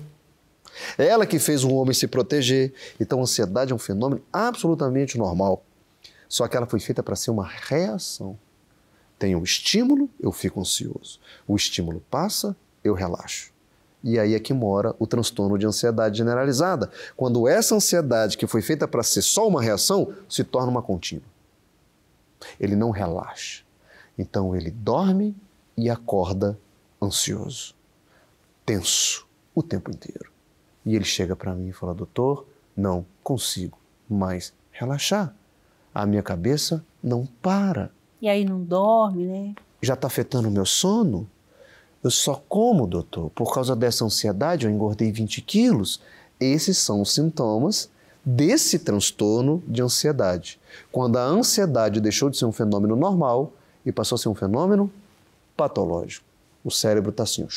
ela 0.97 1.25
que 1.25 1.39
fez 1.39 1.63
o 1.63 1.73
homem 1.73 1.93
se 1.93 2.07
proteger. 2.07 2.73
Então 2.99 3.19
a 3.19 3.23
ansiedade 3.23 3.71
é 3.71 3.75
um 3.75 3.79
fenômeno 3.79 4.21
absolutamente 4.31 5.17
normal. 5.17 5.63
Só 6.29 6.47
que 6.47 6.57
ela 6.57 6.65
foi 6.65 6.79
feita 6.79 7.01
para 7.01 7.15
ser 7.15 7.31
uma 7.31 7.47
reação. 7.47 8.37
Tem 9.17 9.35
um 9.35 9.43
estímulo, 9.43 10.09
eu 10.19 10.31
fico 10.31 10.59
ansioso. 10.59 11.19
O 11.47 11.55
estímulo 11.55 12.03
passa, 12.09 12.55
eu 12.83 12.93
relaxo. 12.93 13.51
E 14.03 14.19
aí 14.19 14.35
é 14.35 14.39
que 14.39 14.53
mora 14.53 14.95
o 14.99 15.07
transtorno 15.07 15.57
de 15.57 15.65
ansiedade 15.65 16.19
generalizada, 16.19 16.91
quando 17.15 17.47
essa 17.47 17.75
ansiedade 17.75 18.37
que 18.37 18.45
foi 18.45 18.61
feita 18.61 18.87
para 18.87 19.01
ser 19.01 19.23
só 19.23 19.47
uma 19.47 19.61
reação 19.61 20.13
se 20.29 20.43
torna 20.43 20.69
uma 20.69 20.83
contínua. 20.83 21.25
Ele 22.59 22.75
não 22.75 22.91
relaxa. 22.91 23.63
Então 24.17 24.55
ele 24.55 24.71
dorme 24.71 25.35
e 25.77 25.89
acorda 25.89 26.59
ansioso, 27.01 27.75
tenso 28.65 29.27
o 29.53 29.61
tempo 29.61 29.91
inteiro. 29.91 30.31
E 30.85 30.95
ele 30.95 31.05
chega 31.05 31.35
para 31.35 31.53
mim 31.53 31.69
e 31.69 31.73
fala: 31.73 31.93
Doutor, 31.93 32.47
não 32.75 33.05
consigo 33.23 33.77
mais 34.09 34.53
relaxar. 34.71 35.35
A 35.93 36.05
minha 36.05 36.23
cabeça 36.23 36.83
não 37.03 37.25
para. 37.41 37.91
E 38.21 38.27
aí 38.27 38.45
não 38.45 38.63
dorme, 38.63 39.25
né? 39.25 39.55
Já 39.81 39.93
está 39.93 40.07
afetando 40.07 40.47
o 40.47 40.51
meu 40.51 40.65
sono? 40.65 41.29
Eu 42.03 42.11
só 42.11 42.41
como, 42.47 42.87
doutor, 42.87 43.29
por 43.31 43.53
causa 43.53 43.75
dessa 43.75 44.05
ansiedade, 44.05 44.65
eu 44.65 44.71
engordei 44.71 45.11
20 45.11 45.41
quilos. 45.41 46.01
Esses 46.39 46.77
são 46.77 47.01
os 47.01 47.13
sintomas 47.13 47.89
desse 48.29 48.77
transtorno 48.79 49.63
de 49.65 49.81
ansiedade. 49.81 50.59
Quando 50.91 51.15
a 51.15 51.23
ansiedade 51.23 52.01
deixou 52.01 52.29
de 52.29 52.37
ser 52.37 52.43
um 52.43 52.51
fenômeno 52.51 52.93
normal 52.93 53.53
e 53.85 53.91
passou 53.91 54.17
a 54.17 54.19
ser 54.19 54.27
um 54.27 54.35
fenômeno 54.35 54.91
patológico. 55.55 56.25
O 56.61 56.69
cérebro 56.69 57.11
está 57.11 57.23
assim. 57.23 57.47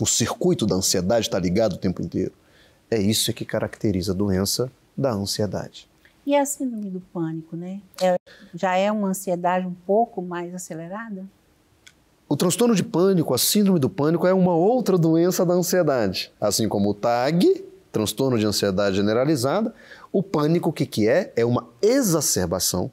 O 0.00 0.06
circuito 0.06 0.66
da 0.66 0.76
ansiedade 0.76 1.26
está 1.26 1.36
ligado 1.36 1.72
o 1.72 1.78
tempo 1.78 2.00
inteiro. 2.00 2.30
É 2.88 2.96
isso 2.96 3.32
que 3.32 3.44
caracteriza 3.44 4.12
a 4.12 4.14
doença 4.14 4.70
da 4.96 5.10
ansiedade. 5.10 5.88
E 6.24 6.36
a 6.36 6.46
síndrome 6.46 6.90
do 6.90 7.00
pânico, 7.00 7.56
né? 7.56 7.80
É, 8.00 8.16
já 8.54 8.76
é 8.76 8.92
uma 8.92 9.08
ansiedade 9.08 9.66
um 9.66 9.74
pouco 9.84 10.22
mais 10.22 10.54
acelerada? 10.54 11.24
O 12.28 12.36
transtorno 12.36 12.76
de 12.76 12.84
pânico, 12.84 13.34
a 13.34 13.38
síndrome 13.38 13.80
do 13.80 13.90
pânico, 13.90 14.28
é 14.28 14.32
uma 14.32 14.54
outra 14.54 14.96
doença 14.96 15.44
da 15.44 15.54
ansiedade. 15.54 16.30
Assim 16.40 16.68
como 16.68 16.90
o 16.90 16.94
TAG, 16.94 17.64
transtorno 17.92 18.38
de 18.38 18.46
ansiedade 18.46 18.96
generalizada, 18.96 19.74
o 20.12 20.22
pânico, 20.22 20.70
o 20.70 20.72
que, 20.72 20.86
que 20.86 21.08
é? 21.08 21.32
É 21.36 21.44
uma 21.44 21.68
exacerbação 21.82 22.90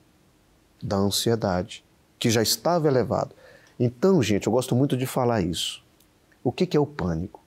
da 0.82 0.98
ansiedade, 0.98 1.84
que 2.20 2.30
já 2.30 2.42
estava 2.42 2.88
elevado. 2.88 3.36
Então, 3.80 4.22
gente, 4.24 4.48
eu 4.48 4.54
gosto 4.54 4.76
muito 4.76 4.98
de 4.98 5.06
falar 5.06 5.42
isso. 5.42 5.84
O 6.44 6.52
que, 6.52 6.66
que 6.66 6.78
é 6.78 6.80
o 6.80 6.86
pânico? 6.86 7.42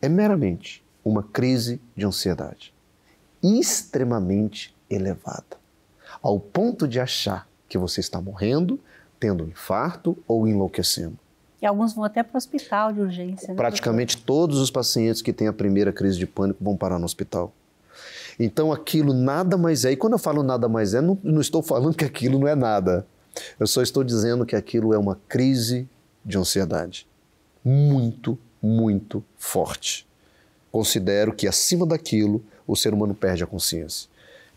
É 0.00 0.08
meramente 0.08 0.84
uma 1.04 1.22
crise 1.22 1.80
de 1.96 2.04
ansiedade 2.04 2.74
extremamente 3.42 4.74
elevada, 4.90 5.56
ao 6.22 6.40
ponto 6.40 6.88
de 6.88 6.98
achar 6.98 7.48
que 7.68 7.78
você 7.78 8.00
está 8.00 8.20
morrendo, 8.20 8.80
tendo 9.20 9.44
um 9.44 9.48
infarto 9.48 10.16
ou 10.26 10.46
enlouquecendo. 10.48 11.18
Alguns 11.68 11.94
vão 11.94 12.04
até 12.04 12.22
para 12.22 12.34
o 12.34 12.38
hospital 12.38 12.92
de 12.92 13.00
urgência. 13.00 13.48
Né? 13.48 13.54
Praticamente 13.54 14.18
todos 14.18 14.58
os 14.58 14.70
pacientes 14.70 15.22
que 15.22 15.32
têm 15.32 15.48
a 15.48 15.52
primeira 15.52 15.92
crise 15.92 16.18
de 16.18 16.26
pânico 16.26 16.62
vão 16.62 16.76
parar 16.76 16.98
no 16.98 17.04
hospital. 17.04 17.52
Então 18.38 18.72
aquilo 18.72 19.12
nada 19.12 19.56
mais 19.56 19.84
é. 19.84 19.92
E 19.92 19.96
quando 19.96 20.14
eu 20.14 20.18
falo 20.18 20.42
nada 20.42 20.68
mais 20.68 20.94
é, 20.94 21.00
não, 21.00 21.18
não 21.22 21.40
estou 21.40 21.62
falando 21.62 21.96
que 21.96 22.04
aquilo 22.04 22.38
não 22.38 22.48
é 22.48 22.54
nada. 22.54 23.06
Eu 23.58 23.66
só 23.66 23.82
estou 23.82 24.02
dizendo 24.02 24.46
que 24.46 24.56
aquilo 24.56 24.94
é 24.94 24.98
uma 24.98 25.18
crise 25.28 25.88
de 26.24 26.38
ansiedade 26.38 27.06
muito, 27.66 28.38
muito 28.62 29.24
forte. 29.36 30.06
Considero 30.70 31.32
que 31.32 31.48
acima 31.48 31.84
daquilo 31.84 32.44
o 32.64 32.76
ser 32.76 32.94
humano 32.94 33.12
perde 33.12 33.42
a 33.42 33.46
consciência. 33.46 34.08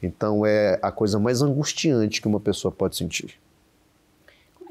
Então 0.01 0.45
é 0.45 0.77
a 0.81 0.91
coisa 0.91 1.19
mais 1.19 1.41
angustiante 1.41 2.21
que 2.21 2.27
uma 2.27 2.39
pessoa 2.39 2.71
pode 2.71 2.95
sentir. 2.95 3.39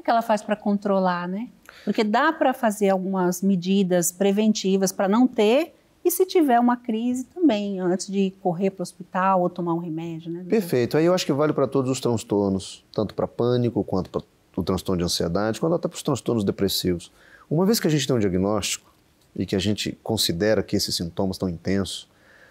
Que 0.09 0.11
ela 0.11 0.23
faz 0.23 0.41
para 0.41 0.55
controlar, 0.55 1.27
né? 1.27 1.49
Porque 1.85 2.03
dá 2.03 2.33
para 2.33 2.51
fazer 2.51 2.89
algumas 2.89 3.43
medidas 3.43 4.11
preventivas 4.11 4.91
para 4.91 5.07
não 5.07 5.27
ter 5.27 5.75
e 6.03 6.09
se 6.09 6.25
tiver 6.25 6.59
uma 6.59 6.75
crise 6.75 7.25
também, 7.25 7.79
antes 7.79 8.07
de 8.07 8.33
correr 8.41 8.71
para 8.71 8.81
o 8.81 8.83
hospital 8.83 9.41
ou 9.41 9.51
tomar 9.51 9.75
um 9.75 9.77
remédio, 9.77 10.31
né? 10.31 10.43
Perfeito. 10.49 10.97
Aí 10.97 11.05
eu 11.05 11.13
acho 11.13 11.27
que 11.27 11.31
vale 11.31 11.53
para 11.53 11.67
todos 11.67 11.91
os 11.91 11.99
transtornos, 11.99 12.83
tanto 12.91 13.13
para 13.13 13.27
pânico 13.27 13.83
quanto 13.83 14.09
para 14.09 14.23
o 14.55 14.63
transtorno 14.63 14.97
de 14.97 15.03
ansiedade, 15.03 15.59
quanto 15.59 15.75
até 15.75 15.87
para 15.87 15.95
os 15.95 16.01
transtornos 16.01 16.43
depressivos. 16.43 17.11
Uma 17.47 17.63
vez 17.63 17.79
que 17.79 17.85
a 17.85 17.91
gente 17.91 18.07
tem 18.07 18.15
um 18.15 18.19
diagnóstico 18.19 18.91
e 19.35 19.45
que 19.45 19.55
a 19.55 19.59
gente 19.59 19.91
considera 20.01 20.63
que 20.63 20.75
esses 20.75 20.95
sintomas 20.95 21.35
estão 21.35 21.47
intensos, 21.47 22.09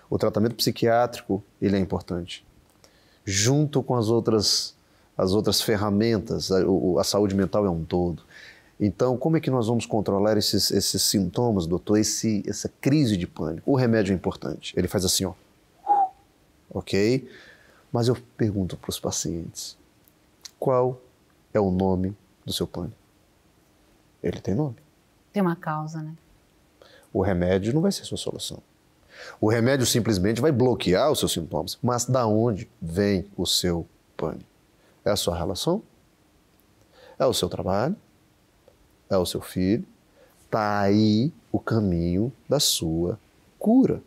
o 0.09 0.17
tratamento 0.17 0.55
psiquiátrico 0.55 1.43
ele 1.61 1.75
é 1.75 1.81
importante. 1.81 2.47
Junto 3.25 3.83
com 3.83 3.97
as 3.97 4.11
outras, 4.11 4.78
as 5.19 5.33
outras 5.33 5.61
ferramentas, 5.61 6.53
a, 6.53 6.59
a 7.01 7.05
saúde 7.05 7.35
mental 7.35 7.67
é 7.67 7.71
um 7.71 7.85
todo. 7.85 8.23
Então, 8.81 9.19
como 9.19 9.37
é 9.37 9.41
que 9.41 9.51
nós 9.51 9.67
vamos 9.67 9.85
controlar 9.85 10.37
esses, 10.37 10.71
esses 10.71 11.03
sintomas, 11.03 11.67
doutor? 11.67 11.99
Esse, 11.99 12.45
essa 12.47 12.71
crise 12.81 13.17
de 13.17 13.27
pânico? 13.27 13.69
O 13.69 13.75
remédio 13.75 14.13
é 14.13 14.15
importante. 14.15 14.73
Ele 14.77 14.87
faz 14.87 15.05
assim, 15.05 15.25
ó. 15.25 15.35
Ok? 16.71 17.29
Mas 17.93 18.07
eu 18.07 18.17
pergunto 18.37 18.77
para 18.77 18.91
os 18.91 19.01
pacientes: 19.01 19.77
qual 20.61 21.01
é 21.53 21.59
o 21.59 21.73
nome 21.73 22.17
do 22.47 22.53
seu 22.53 22.69
pânico? 22.69 22.97
Ele 24.23 24.41
tem 24.41 24.55
nome. 24.55 24.77
Tem 25.33 25.43
uma 25.43 25.57
causa, 25.57 26.01
né? 26.01 26.15
O 27.13 27.21
remédio 27.21 27.75
não 27.75 27.81
vai 27.81 27.91
ser 27.91 28.03
a 28.03 28.05
sua 28.05 28.19
solução. 28.19 28.63
O 29.41 29.49
remédio 29.49 29.85
simplesmente 29.85 30.41
vai 30.41 30.53
bloquear 30.53 31.11
os 31.11 31.19
seus 31.19 31.33
sintomas. 31.33 31.77
Mas 31.83 32.05
da 32.05 32.25
onde 32.27 32.71
vem 32.81 33.27
o 33.37 33.45
seu 33.45 33.85
pânico? 34.17 34.48
É 35.09 35.13
a 35.13 35.17
sua 35.17 35.37
relação? 35.37 35.83
É 37.19 37.27
o 37.27 37.35
seu 37.35 37.49
trabalho? 37.49 37.97
é 39.11 39.17
o 39.17 39.27
seu 39.27 39.41
filho, 39.41 39.87
está 40.45 40.81
aí 40.81 41.33
o 41.51 41.59
caminho 41.59 42.33
da 42.49 42.61
sua 42.61 43.19
cura. 43.59 44.03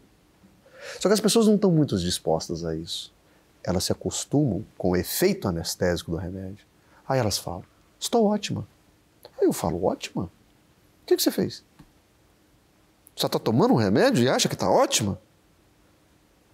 Só 1.00 1.10
que 1.10 1.14
as 1.14 1.20
pessoas 1.20 1.48
não 1.48 1.56
estão 1.56 1.72
muito 1.72 1.98
dispostas 1.98 2.64
a 2.64 2.76
isso. 2.76 3.14
Elas 3.64 3.84
se 3.84 3.92
acostumam 3.92 4.66
com 4.78 4.92
o 4.92 4.96
efeito 4.96 5.48
anestésico 5.48 6.12
do 6.12 6.18
remédio. 6.18 6.66
Aí 7.08 7.20
elas 7.20 7.38
falam: 7.38 7.64
Estou 8.00 8.26
ótima. 8.26 8.68
Aí 9.40 9.46
eu 9.46 9.54
falo: 9.54 9.84
Ótima? 9.84 10.24
O 10.24 11.06
que, 11.06 11.16
que 11.16 11.22
você 11.22 11.32
fez? 11.32 11.64
Você 13.16 13.26
está 13.26 13.38
tomando 13.38 13.74
um 13.74 13.78
remédio 13.78 14.24
e 14.24 14.30
acha 14.30 14.48
que 14.48 14.56
está 14.56 14.70
ótima? 14.70 15.20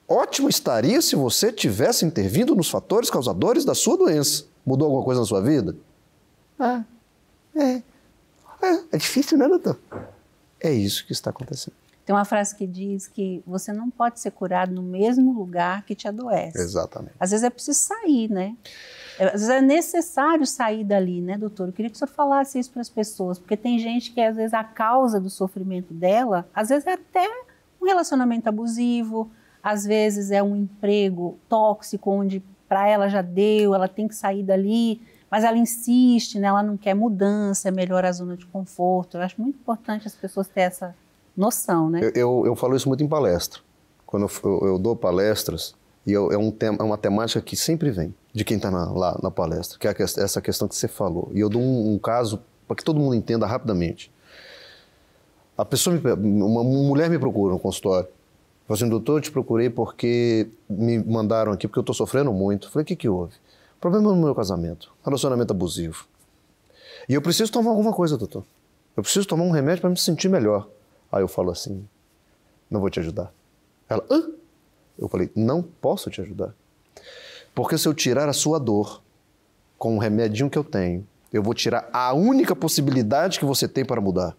Ótima 0.07 0.49
estaria 0.49 1.01
se 1.01 1.15
você 1.15 1.51
tivesse 1.51 2.05
intervindo 2.05 2.55
nos 2.55 2.69
fatores 2.69 3.09
causadores 3.09 3.65
da 3.65 3.75
sua 3.75 3.97
doença. 3.97 4.45
Mudou 4.65 4.85
alguma 4.85 5.03
coisa 5.03 5.21
na 5.21 5.27
sua 5.27 5.41
vida? 5.41 5.75
Ah, 6.57 6.83
é. 7.55 7.81
É, 8.61 8.83
é 8.93 8.97
difícil, 8.97 9.37
né, 9.37 9.47
doutor? 9.47 9.77
É 10.59 10.71
isso 10.71 11.05
que 11.05 11.11
está 11.11 11.29
acontecendo. 11.29 11.75
Tem 12.05 12.15
uma 12.15 12.23
frase 12.23 12.55
que 12.55 12.65
diz 12.65 13.05
que 13.05 13.43
você 13.45 13.73
não 13.73 13.89
pode 13.89 14.21
ser 14.21 14.31
curado 14.31 14.73
no 14.73 14.81
mesmo 14.81 15.33
lugar 15.33 15.83
que 15.83 15.93
te 15.93 16.07
adoece. 16.07 16.57
Exatamente. 16.57 17.13
Às 17.19 17.31
vezes 17.31 17.43
é 17.43 17.49
preciso 17.49 17.77
sair, 17.77 18.31
né? 18.31 18.55
É, 19.19 19.25
às 19.25 19.33
vezes 19.33 19.49
é 19.49 19.61
necessário 19.61 20.47
sair 20.47 20.85
dali, 20.85 21.19
né, 21.19 21.37
doutor? 21.37 21.67
Eu 21.67 21.73
queria 21.73 21.89
que 21.89 21.97
o 21.97 21.99
senhor 21.99 22.09
falasse 22.09 22.57
isso 22.57 22.71
para 22.71 22.81
as 22.81 22.89
pessoas, 22.89 23.37
porque 23.37 23.57
tem 23.57 23.77
gente 23.77 24.11
que 24.11 24.21
às 24.21 24.37
vezes 24.37 24.53
a 24.53 24.63
causa 24.63 25.19
do 25.19 25.29
sofrimento 25.29 25.93
dela, 25.93 26.47
às 26.55 26.69
vezes 26.69 26.87
é 26.87 26.93
até 26.93 27.27
um 27.81 27.85
relacionamento 27.85 28.47
abusivo, 28.47 29.29
às 29.71 29.85
vezes 29.85 30.31
é 30.31 30.41
um 30.41 30.55
emprego 30.55 31.37
tóxico 31.49 32.11
onde 32.11 32.43
para 32.67 32.87
ela 32.87 33.07
já 33.07 33.21
deu, 33.21 33.73
ela 33.73 33.87
tem 33.87 34.07
que 34.07 34.15
sair 34.15 34.43
dali 34.43 35.01
mas 35.29 35.43
ela 35.43 35.57
insiste, 35.57 36.39
né? 36.39 36.47
ela 36.47 36.63
não 36.63 36.77
quer 36.77 36.93
mudança, 36.93 37.67
é 37.67 37.71
melhor 37.71 38.05
a 38.05 38.11
zona 38.11 38.37
de 38.37 38.45
conforto. 38.45 39.17
Eu 39.17 39.21
acho 39.21 39.39
muito 39.41 39.55
importante 39.55 40.07
as 40.07 40.15
pessoas 40.15 40.47
terem 40.47 40.67
essa 40.67 40.95
noção, 41.35 41.89
né? 41.89 41.99
Eu, 42.01 42.11
eu, 42.15 42.43
eu 42.47 42.55
falo 42.55 42.75
isso 42.75 42.87
muito 42.87 43.03
em 43.03 43.07
palestra. 43.07 43.61
Quando 44.05 44.25
eu, 44.43 44.67
eu 44.67 44.79
dou 44.79 44.95
palestras, 44.95 45.75
e 46.05 46.13
é, 46.13 46.37
um 46.37 46.49
tema, 46.49 46.77
é 46.79 46.83
uma 46.83 46.97
temática 46.97 47.41
que 47.41 47.57
sempre 47.57 47.91
vem 47.91 48.15
de 48.33 48.45
quem 48.45 48.55
está 48.55 48.69
lá 48.69 49.19
na 49.21 49.29
palestra, 49.29 49.77
que 49.77 49.87
é 49.87 49.93
essa 49.99 50.41
questão 50.41 50.67
que 50.67 50.75
você 50.75 50.87
falou. 50.87 51.29
E 51.33 51.41
eu 51.41 51.49
dou 51.49 51.61
um, 51.61 51.93
um 51.93 51.99
caso 51.99 52.41
para 52.65 52.77
que 52.77 52.83
todo 52.83 52.99
mundo 52.99 53.13
entenda 53.13 53.45
rapidamente. 53.45 54.11
A 55.57 55.65
pessoa, 55.65 55.95
me, 55.95 56.41
uma 56.41 56.63
mulher 56.63 57.09
me 57.09 57.19
procura 57.19 57.53
no 57.53 57.59
consultório. 57.59 58.07
Falou 58.67 58.75
assim, 58.75 58.89
doutor, 58.89 59.17
eu 59.17 59.21
te 59.21 59.31
procurei 59.31 59.69
porque 59.69 60.49
me 60.69 60.99
mandaram 60.99 61.53
aqui, 61.53 61.67
porque 61.67 61.79
eu 61.79 61.81
estou 61.81 61.95
sofrendo 61.95 62.33
muito. 62.33 62.69
falei, 62.69 62.83
o 62.83 62.85
que, 62.85 62.97
que 62.97 63.07
houve? 63.07 63.33
Problema 63.79 64.09
no 64.09 64.21
meu 64.21 64.35
casamento, 64.35 64.91
relacionamento 65.05 65.53
abusivo. 65.53 66.05
E 67.07 67.13
eu 67.13 67.21
preciso 67.21 67.49
tomar 67.49 67.69
alguma 67.69 67.93
coisa, 67.93 68.17
doutor. 68.17 68.43
Eu 68.95 69.03
preciso 69.03 69.25
tomar 69.25 69.45
um 69.45 69.51
remédio 69.51 69.81
para 69.81 69.89
me 69.89 69.97
sentir 69.97 70.27
melhor. 70.27 70.67
Aí 71.09 71.23
eu 71.23 71.29
falo 71.29 71.49
assim: 71.49 71.87
não 72.69 72.81
vou 72.81 72.89
te 72.89 72.99
ajudar. 72.99 73.31
Ela, 73.87 74.03
hã? 74.11 74.31
Eu 74.99 75.07
falei: 75.07 75.31
não 75.33 75.61
posso 75.61 76.09
te 76.09 76.19
ajudar. 76.19 76.53
Porque 77.55 77.77
se 77.77 77.87
eu 77.87 77.93
tirar 77.93 78.27
a 78.27 78.33
sua 78.33 78.59
dor 78.59 79.01
com 79.77 79.95
o 79.95 79.99
remedinho 79.99 80.49
que 80.49 80.57
eu 80.57 80.63
tenho, 80.63 81.07
eu 81.31 81.41
vou 81.41 81.53
tirar 81.53 81.89
a 81.93 82.13
única 82.13 82.55
possibilidade 82.55 83.39
que 83.39 83.45
você 83.45 83.65
tem 83.67 83.85
para 83.85 84.01
mudar. 84.01 84.35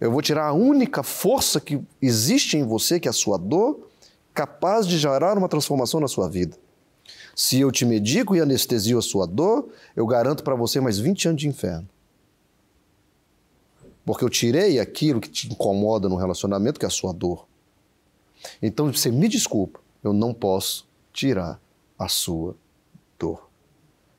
Eu 0.00 0.12
vou 0.12 0.22
tirar 0.22 0.46
a 0.46 0.52
única 0.52 1.02
força 1.02 1.60
que 1.60 1.80
existe 2.00 2.56
em 2.56 2.64
você, 2.64 3.00
que 3.00 3.08
é 3.08 3.10
a 3.10 3.14
sua 3.14 3.36
dor, 3.36 3.88
capaz 4.32 4.86
de 4.86 4.96
gerar 4.96 5.36
uma 5.36 5.48
transformação 5.48 5.98
na 5.98 6.06
sua 6.06 6.28
vida. 6.28 6.56
Se 7.34 7.58
eu 7.60 7.72
te 7.72 7.84
medico 7.84 8.36
e 8.36 8.40
anestesio 8.40 8.98
a 8.98 9.02
sua 9.02 9.26
dor, 9.26 9.68
eu 9.96 10.06
garanto 10.06 10.44
para 10.44 10.54
você 10.54 10.80
mais 10.80 10.98
20 10.98 11.28
anos 11.28 11.40
de 11.40 11.48
inferno. 11.48 11.88
Porque 14.04 14.24
eu 14.24 14.30
tirei 14.30 14.78
aquilo 14.78 15.20
que 15.20 15.28
te 15.28 15.50
incomoda 15.50 16.08
no 16.08 16.16
relacionamento, 16.16 16.78
que 16.78 16.86
é 16.86 16.88
a 16.88 16.90
sua 16.90 17.12
dor. 17.12 17.46
Então 18.62 18.92
você 18.92 19.10
me 19.10 19.28
desculpa, 19.28 19.80
eu 20.02 20.12
não 20.12 20.32
posso 20.32 20.88
tirar 21.12 21.60
a 21.98 22.08
sua 22.08 22.56
dor. 23.18 23.50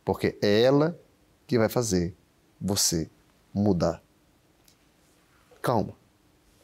Porque 0.03 0.38
é 0.41 0.62
ela 0.62 1.00
que 1.48 1.57
vai 1.57 1.69
fazer 1.69 2.13
você 2.59 3.09
mudar. 3.53 4.01
Calma. 5.61 5.93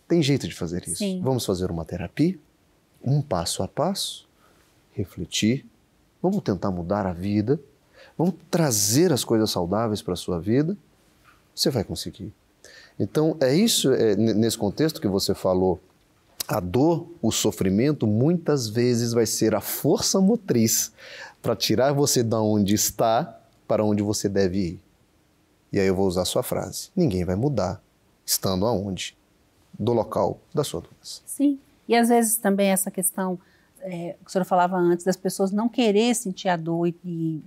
Tem 0.08 0.22
jeito 0.22 0.48
de 0.48 0.54
fazer 0.54 0.84
isso. 0.84 0.98
Sim. 0.98 1.22
Vamos 1.24 1.46
fazer 1.46 1.72
uma 1.72 1.84
terapia, 1.84 2.38
um 3.04 3.22
passo 3.22 3.64
a 3.64 3.68
passo, 3.68 4.28
refletir 4.94 5.66
Vamos 6.26 6.42
tentar 6.42 6.72
mudar 6.72 7.06
a 7.06 7.14
vida. 7.14 7.60
Vamos 8.18 8.34
trazer 8.50 9.14
as 9.14 9.24
coisas 9.24 9.52
saudáveis 9.52 10.02
para 10.02 10.14
a 10.14 10.18
sua 10.18 10.40
vida. 10.40 10.76
Você 11.54 11.70
vai 11.70 11.84
conseguir. 11.84 12.34
Então, 13.00 13.38
é 13.40 13.54
isso, 13.54 13.94
é, 13.94 14.16
nesse 14.16 14.58
contexto 14.58 15.00
que 15.00 15.08
você 15.08 15.36
falou, 15.36 15.80
a 16.48 16.60
dor, 16.60 17.08
o 17.22 17.32
sofrimento, 17.32 18.08
muitas 18.08 18.68
vezes 18.68 19.14
vai 19.14 19.28
ser 19.28 19.54
a 19.54 19.62
força 19.62 20.20
motriz 20.20 20.92
para 21.44 21.56
tirar 21.56 21.94
você 21.94 22.24
da 22.24 22.42
onde 22.42 22.74
está 22.74 23.40
para 23.68 23.86
onde 23.86 24.02
você 24.02 24.28
deve 24.28 24.58
ir. 24.58 24.80
E 25.72 25.80
aí 25.80 25.86
eu 25.86 25.96
vou 25.96 26.08
usar 26.08 26.24
a 26.24 26.26
sua 26.26 26.42
frase: 26.42 26.90
ninguém 26.96 27.24
vai 27.24 27.36
mudar 27.36 27.80
estando 28.26 28.66
aonde 28.66 29.18
do 29.78 29.94
local 29.94 30.40
da 30.54 30.64
sua 30.64 30.82
doença. 30.82 31.22
Sim. 31.26 31.60
E 31.88 31.96
às 31.96 32.10
vezes 32.10 32.38
também 32.38 32.70
essa 32.70 32.90
questão 32.90 33.38
é, 33.82 34.14
que 34.14 34.26
a 34.26 34.30
senhora 34.30 34.46
falava 34.46 34.78
antes, 34.78 35.06
das 35.06 35.16
pessoas 35.16 35.52
não 35.52 35.70
querer 35.70 36.16
sentir 36.16 36.50
a 36.50 36.58
dor 36.58 36.88
e, 36.88 36.96
e 37.04 37.44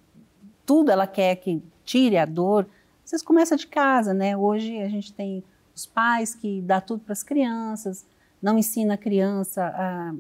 tudo 0.65 0.91
ela 0.91 1.07
quer 1.07 1.37
que 1.37 1.63
tire 1.85 2.17
a 2.17 2.25
dor, 2.25 2.67
às 3.05 3.11
vezes 3.11 3.27
começa 3.27 3.57
de 3.57 3.67
casa, 3.67 4.13
né? 4.13 4.37
Hoje 4.37 4.81
a 4.81 4.89
gente 4.89 5.13
tem 5.13 5.43
os 5.75 5.87
pais 5.87 6.35
que 6.35 6.61
dá 6.61 6.81
tudo 6.81 7.01
para 7.01 7.13
as 7.13 7.23
crianças, 7.23 8.05
não 8.41 8.59
ensina 8.59 8.95
a 8.95 8.99
criança 8.99 9.65
a 9.75 10.15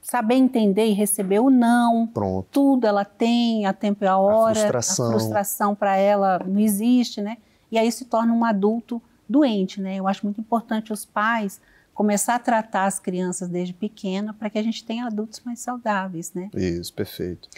saber 0.00 0.36
entender 0.36 0.86
e 0.86 0.92
receber 0.92 1.38
o 1.38 1.50
não. 1.50 2.06
Pronto. 2.06 2.48
Tudo 2.50 2.86
ela 2.86 3.04
tem, 3.04 3.66
a 3.66 3.74
tempo 3.74 4.04
e 4.04 4.06
a 4.06 4.16
hora. 4.16 4.52
A 4.52 4.54
frustração. 4.54 5.06
A 5.06 5.10
frustração 5.10 5.74
para 5.74 5.96
ela 5.96 6.38
não 6.46 6.58
existe, 6.58 7.20
né? 7.20 7.36
E 7.70 7.78
aí 7.78 7.92
se 7.92 8.06
torna 8.06 8.32
um 8.32 8.44
adulto 8.44 9.02
doente, 9.28 9.80
né? 9.80 9.96
Eu 9.96 10.08
acho 10.08 10.24
muito 10.24 10.40
importante 10.40 10.92
os 10.92 11.04
pais 11.04 11.60
começar 11.94 12.36
a 12.36 12.38
tratar 12.38 12.84
as 12.86 13.00
crianças 13.00 13.48
desde 13.48 13.74
pequena 13.74 14.32
para 14.32 14.48
que 14.48 14.56
a 14.56 14.62
gente 14.62 14.84
tenha 14.84 15.06
adultos 15.06 15.40
mais 15.44 15.58
saudáveis, 15.58 16.32
né? 16.32 16.48
Isso, 16.54 16.94
perfeito. 16.94 17.48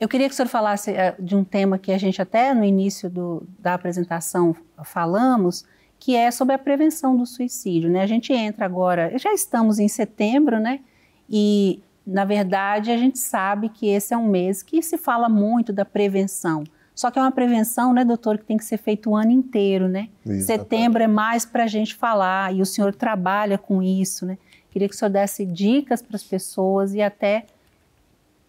Eu 0.00 0.08
queria 0.08 0.26
que 0.26 0.32
o 0.32 0.36
senhor 0.36 0.48
falasse 0.48 0.92
eh, 0.92 1.14
de 1.18 1.36
um 1.36 1.44
tema 1.44 1.76
que 1.76 1.92
a 1.92 1.98
gente 1.98 2.22
até 2.22 2.54
no 2.54 2.64
início 2.64 3.10
do, 3.10 3.42
da 3.58 3.74
apresentação 3.74 4.56
falamos, 4.84 5.66
que 5.98 6.16
é 6.16 6.30
sobre 6.30 6.54
a 6.54 6.58
prevenção 6.58 7.16
do 7.16 7.26
suicídio, 7.26 7.90
né? 7.90 8.02
A 8.02 8.06
gente 8.06 8.32
entra 8.32 8.64
agora, 8.64 9.12
já 9.18 9.34
estamos 9.34 9.78
em 9.78 9.88
setembro, 9.88 10.58
né? 10.58 10.80
E 11.28 11.82
na 12.06 12.24
verdade 12.24 12.90
a 12.90 12.96
gente 12.96 13.18
sabe 13.18 13.68
que 13.68 13.86
esse 13.86 14.14
é 14.14 14.16
um 14.16 14.28
mês 14.28 14.62
que 14.62 14.80
se 14.80 14.96
fala 14.96 15.28
muito 15.28 15.74
da 15.74 15.84
prevenção. 15.84 16.64
Só 16.98 17.12
que 17.12 17.18
é 17.20 17.22
uma 17.22 17.30
prevenção, 17.30 17.94
né, 17.94 18.04
doutor, 18.04 18.38
que 18.38 18.44
tem 18.44 18.56
que 18.56 18.64
ser 18.64 18.76
feito 18.76 19.10
o 19.10 19.14
ano 19.14 19.30
inteiro, 19.30 19.86
né? 19.86 20.08
Exatamente. 20.26 20.44
Setembro 20.46 21.00
é 21.00 21.06
mais 21.06 21.46
para 21.46 21.62
a 21.62 21.66
gente 21.68 21.94
falar 21.94 22.52
e 22.52 22.60
o 22.60 22.66
senhor 22.66 22.92
trabalha 22.92 23.56
com 23.56 23.80
isso, 23.80 24.26
né? 24.26 24.36
Queria 24.68 24.88
que 24.88 24.96
o 24.96 24.98
senhor 24.98 25.08
desse 25.08 25.46
dicas 25.46 26.02
para 26.02 26.16
as 26.16 26.24
pessoas 26.24 26.94
e 26.94 27.00
até 27.00 27.46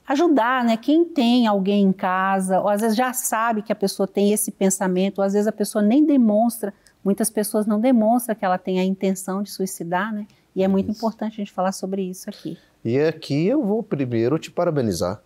ajudar, 0.07 0.63
né? 0.65 0.77
Quem 0.77 1.05
tem 1.05 1.45
alguém 1.45 1.83
em 1.83 1.91
casa, 1.91 2.59
ou 2.59 2.69
às 2.69 2.81
vezes 2.81 2.97
já 2.97 3.13
sabe 3.13 3.61
que 3.61 3.71
a 3.71 3.75
pessoa 3.75 4.07
tem 4.07 4.33
esse 4.33 4.49
pensamento, 4.49 5.19
ou 5.19 5.23
às 5.23 5.33
vezes 5.33 5.47
a 5.47 5.51
pessoa 5.51 5.83
nem 5.83 6.03
demonstra, 6.03 6.73
muitas 7.05 7.29
pessoas 7.29 7.67
não 7.67 7.79
demonstram 7.79 8.35
que 8.35 8.43
ela 8.43 8.57
tem 8.57 8.79
a 8.79 8.83
intenção 8.83 9.43
de 9.43 9.51
suicidar, 9.51 10.11
né? 10.11 10.25
E 10.55 10.63
é 10.63 10.67
muito 10.67 10.89
isso. 10.89 10.97
importante 10.97 11.33
a 11.33 11.35
gente 11.35 11.51
falar 11.51 11.71
sobre 11.71 12.01
isso 12.01 12.27
aqui. 12.27 12.57
E 12.83 12.99
aqui 12.99 13.45
eu 13.45 13.63
vou 13.63 13.83
primeiro 13.83 14.39
te 14.39 14.49
parabenizar 14.49 15.21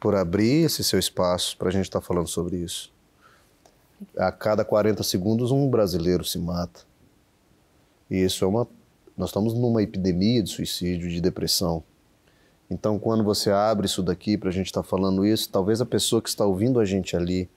por 0.00 0.14
abrir 0.14 0.64
esse 0.64 0.82
seu 0.82 0.98
espaço 0.98 1.56
para 1.58 1.68
a 1.68 1.70
gente 1.70 1.84
estar 1.84 2.00
tá 2.00 2.06
falando 2.06 2.26
sobre 2.26 2.56
isso. 2.56 2.90
A 4.16 4.32
cada 4.32 4.64
40 4.64 5.02
segundos, 5.02 5.52
um 5.52 5.68
brasileiro 5.68 6.24
se 6.24 6.38
mata. 6.38 6.80
E 8.10 8.16
isso 8.16 8.42
é 8.44 8.48
uma. 8.48 8.66
Nós 9.16 9.28
estamos 9.28 9.52
numa 9.52 9.82
epidemia 9.82 10.42
de 10.42 10.50
suicídio, 10.50 11.10
de 11.10 11.20
depressão. 11.20 11.84
Então, 12.70 12.98
quando 12.98 13.22
você 13.22 13.50
abre 13.50 13.84
isso 13.84 14.02
daqui 14.02 14.38
para 14.38 14.48
a 14.48 14.52
gente 14.52 14.66
estar 14.66 14.82
tá 14.82 14.88
falando 14.88 15.26
isso, 15.26 15.50
talvez 15.50 15.82
a 15.82 15.86
pessoa 15.86 16.22
que 16.22 16.30
está 16.30 16.46
ouvindo 16.46 16.80
a 16.80 16.84
gente 16.84 17.14
ali, 17.14 17.50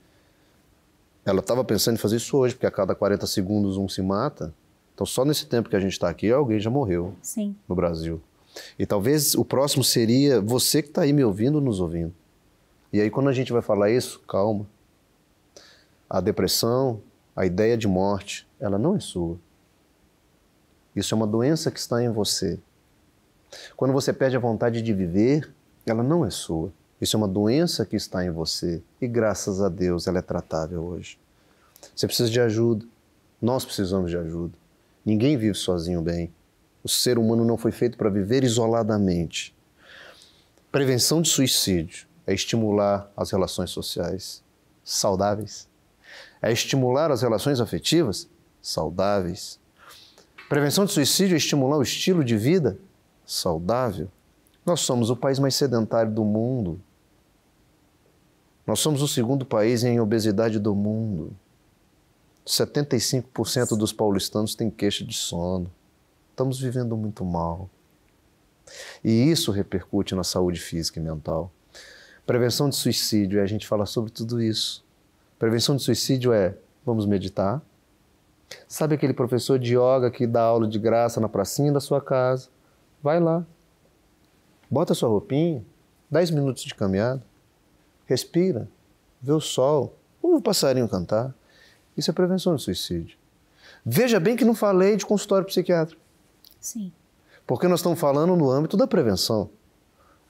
ela 1.23 1.39
estava 1.39 1.63
pensando 1.63 1.95
em 1.95 1.99
fazer 1.99 2.17
isso 2.17 2.35
hoje, 2.35 2.55
porque 2.55 2.65
a 2.65 2.71
cada 2.71 2.93
40 2.93 3.25
segundos 3.25 3.77
um 3.77 3.87
se 3.87 4.01
mata. 4.01 4.53
Então, 4.93 5.05
só 5.05 5.23
nesse 5.23 5.45
tempo 5.45 5.69
que 5.69 5.75
a 5.77 5.79
gente 5.79 5.93
está 5.93 6.09
aqui, 6.09 6.29
alguém 6.29 6.59
já 6.59 6.69
morreu 6.69 7.13
Sim. 7.21 7.55
no 7.69 7.75
Brasil. 7.75 8.21
E 8.77 8.85
talvez 8.85 9.33
o 9.33 9.45
próximo 9.45 9.83
seria 9.83 10.41
você 10.41 10.81
que 10.81 10.89
está 10.89 11.03
aí 11.03 11.13
me 11.13 11.23
ouvindo, 11.23 11.61
nos 11.61 11.79
ouvindo. 11.79 12.13
E 12.93 13.01
aí, 13.01 13.09
quando 13.09 13.27
a 13.27 13.33
gente 13.33 13.51
vai 13.51 13.63
falar 13.63 13.89
isso, 13.89 14.19
calma. 14.19 14.67
A 16.07 16.21
depressão, 16.21 17.01
a 17.35 17.43
ideia 17.43 17.75
de 17.75 17.87
morte, 17.87 18.47
ela 18.59 18.77
não 18.77 18.95
é 18.95 18.99
sua. 18.99 19.35
Isso 20.95 21.15
é 21.15 21.17
uma 21.17 21.25
doença 21.25 21.71
que 21.71 21.79
está 21.79 22.03
em 22.03 22.09
você. 22.09 22.59
Quando 23.75 23.93
você 23.93 24.13
perde 24.13 24.37
a 24.37 24.39
vontade 24.39 24.79
de 24.83 24.93
viver, 24.93 25.51
ela 25.87 26.03
não 26.03 26.23
é 26.23 26.29
sua. 26.29 26.71
Isso 27.01 27.15
é 27.15 27.17
uma 27.17 27.27
doença 27.27 27.83
que 27.83 27.95
está 27.95 28.23
em 28.23 28.29
você. 28.29 28.79
E 29.01 29.07
graças 29.07 29.59
a 29.59 29.69
Deus 29.69 30.05
ela 30.05 30.19
é 30.19 30.21
tratável 30.21 30.83
hoje. 30.83 31.19
Você 31.95 32.05
precisa 32.05 32.29
de 32.29 32.39
ajuda. 32.39 32.85
Nós 33.41 33.65
precisamos 33.65 34.11
de 34.11 34.17
ajuda. 34.17 34.53
Ninguém 35.03 35.35
vive 35.35 35.55
sozinho 35.55 36.01
bem. 36.01 36.31
O 36.83 36.87
ser 36.87 37.17
humano 37.17 37.43
não 37.43 37.57
foi 37.57 37.71
feito 37.71 37.97
para 37.97 38.11
viver 38.11 38.43
isoladamente. 38.43 39.55
Prevenção 40.71 41.23
de 41.23 41.29
suicídio 41.29 42.12
é 42.25 42.33
estimular 42.33 43.11
as 43.15 43.31
relações 43.31 43.69
sociais 43.69 44.43
saudáveis, 44.83 45.67
é 46.41 46.51
estimular 46.51 47.11
as 47.11 47.21
relações 47.21 47.59
afetivas 47.59 48.27
saudáveis. 48.61 49.59
Prevenção 50.49 50.85
de 50.85 50.91
suicídio 50.91 51.35
é 51.35 51.37
estimular 51.37 51.77
o 51.77 51.83
estilo 51.83 52.23
de 52.23 52.37
vida 52.37 52.77
saudável. 53.25 54.09
Nós 54.65 54.81
somos 54.81 55.09
o 55.09 55.15
país 55.15 55.39
mais 55.39 55.55
sedentário 55.55 56.11
do 56.11 56.23
mundo. 56.23 56.81
Nós 58.65 58.79
somos 58.79 59.01
o 59.01 59.07
segundo 59.07 59.45
país 59.45 59.83
em 59.83 59.99
obesidade 59.99 60.59
do 60.59 60.73
mundo. 60.73 61.35
75% 62.45 63.77
dos 63.77 63.91
paulistanos 63.91 64.55
têm 64.55 64.69
queixa 64.69 65.03
de 65.03 65.13
sono. 65.13 65.71
Estamos 66.29 66.59
vivendo 66.59 66.95
muito 66.95 67.23
mal. 67.23 67.69
E 69.03 69.29
isso 69.29 69.51
repercute 69.51 70.15
na 70.15 70.23
saúde 70.23 70.59
física 70.59 70.99
e 70.99 71.03
mental. 71.03 71.51
Prevenção 72.25 72.69
de 72.69 72.75
suicídio 72.75 73.39
é 73.39 73.43
a 73.43 73.45
gente 73.45 73.67
falar 73.67 73.85
sobre 73.85 74.11
tudo 74.11 74.41
isso. 74.41 74.83
Prevenção 75.37 75.75
de 75.75 75.83
suicídio 75.83 76.31
é 76.31 76.55
vamos 76.85 77.05
meditar. 77.05 77.61
Sabe 78.67 78.95
aquele 78.95 79.13
professor 79.13 79.59
de 79.59 79.75
yoga 79.75 80.09
que 80.09 80.25
dá 80.25 80.41
aula 80.41 80.67
de 80.67 80.79
graça 80.79 81.19
na 81.19 81.27
pracinha 81.27 81.71
da 81.71 81.79
sua 81.79 81.99
casa? 81.99 82.49
Vai 83.01 83.19
lá. 83.19 83.45
Bota 84.69 84.93
sua 84.93 85.09
roupinha, 85.09 85.63
10 86.09 86.31
minutos 86.31 86.63
de 86.63 86.73
caminhada, 86.73 87.21
respira, 88.05 88.69
vê 89.21 89.31
o 89.31 89.41
sol, 89.41 89.95
ouve 90.21 90.37
o 90.37 90.41
passarinho 90.41 90.87
cantar. 90.87 91.33
Isso 91.97 92.09
é 92.09 92.13
prevenção 92.13 92.55
de 92.55 92.61
suicídio. 92.61 93.17
Veja 93.85 94.19
bem 94.19 94.35
que 94.35 94.45
não 94.45 94.55
falei 94.55 94.95
de 94.95 95.05
consultório 95.05 95.45
psiquiátrico. 95.45 96.01
Sim. 96.59 96.91
Porque 97.45 97.67
nós 97.67 97.81
estamos 97.81 97.99
falando 97.99 98.35
no 98.35 98.49
âmbito 98.49 98.77
da 98.77 98.87
prevenção. 98.87 99.49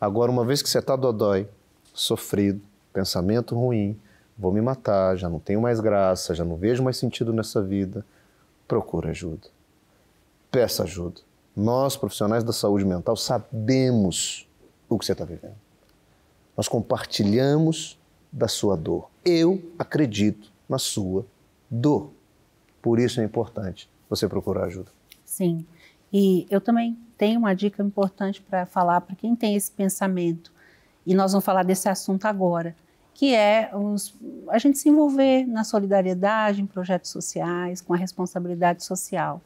Agora, 0.02 0.32
uma 0.32 0.44
vez 0.44 0.62
que 0.62 0.70
você 0.70 0.80
está 0.80 0.96
dodói, 0.96 1.48
sofrido, 1.94 2.62
pensamento 2.92 3.56
ruim, 3.56 4.00
vou 4.38 4.52
me 4.52 4.62
matar, 4.62 5.16
já 5.16 5.30
não 5.30 5.40
tenho 5.40 5.62
mais 5.62 5.80
graça, 5.80 6.34
já 6.34 6.44
não 6.44 6.56
vejo 6.56 6.84
mais 6.84 6.98
sentido 6.98 7.32
nessa 7.32 7.62
vida, 7.62 8.06
procure 8.68 9.10
ajuda. 9.10 9.48
Peça 10.52 10.84
ajuda. 10.84 11.22
Nós, 11.56 11.96
profissionais 11.96 12.44
da 12.44 12.52
saúde 12.52 12.84
mental, 12.84 13.16
sabemos 13.16 14.48
o 14.90 14.98
que 14.98 15.06
você 15.06 15.12
está 15.12 15.24
vivendo. 15.24 15.56
Nós 16.58 16.68
compartilhamos 16.68 18.00
da 18.32 18.48
sua 18.48 18.76
dor. 18.76 19.10
Eu 19.24 19.62
acredito 19.78 20.52
na 20.68 20.80
sua 20.80 21.26
dor. 21.70 22.12
Por 22.82 23.00
isso 23.00 23.22
é 23.22 23.24
importante 23.24 23.90
você 24.10 24.28
procurar 24.28 24.66
ajuda. 24.66 24.92
Sim. 25.24 25.66
E 26.12 26.46
eu 26.50 26.62
também 26.62 26.98
tenho 27.18 27.40
uma 27.40 27.56
dica 27.56 27.82
importante 27.82 28.42
para 28.42 28.66
falar 28.66 29.02
para 29.02 29.16
quem 29.16 29.36
tem 29.36 29.56
esse 29.56 29.72
pensamento 29.72 30.52
e 31.06 31.14
nós 31.14 31.32
vamos 31.32 31.46
falar 31.46 31.64
desse 31.64 31.90
assunto 31.90 32.26
agora, 32.26 32.76
que 33.14 33.34
é 33.34 33.70
os, 33.74 34.14
a 34.50 34.58
gente 34.58 34.78
se 34.78 34.90
envolver 34.90 35.46
na 35.46 35.64
solidariedade, 35.64 36.62
em 36.62 36.66
projetos 36.66 37.12
sociais, 37.12 37.82
com 37.82 37.94
a 37.94 37.98
responsabilidade 37.98 38.84
social. 38.84 39.42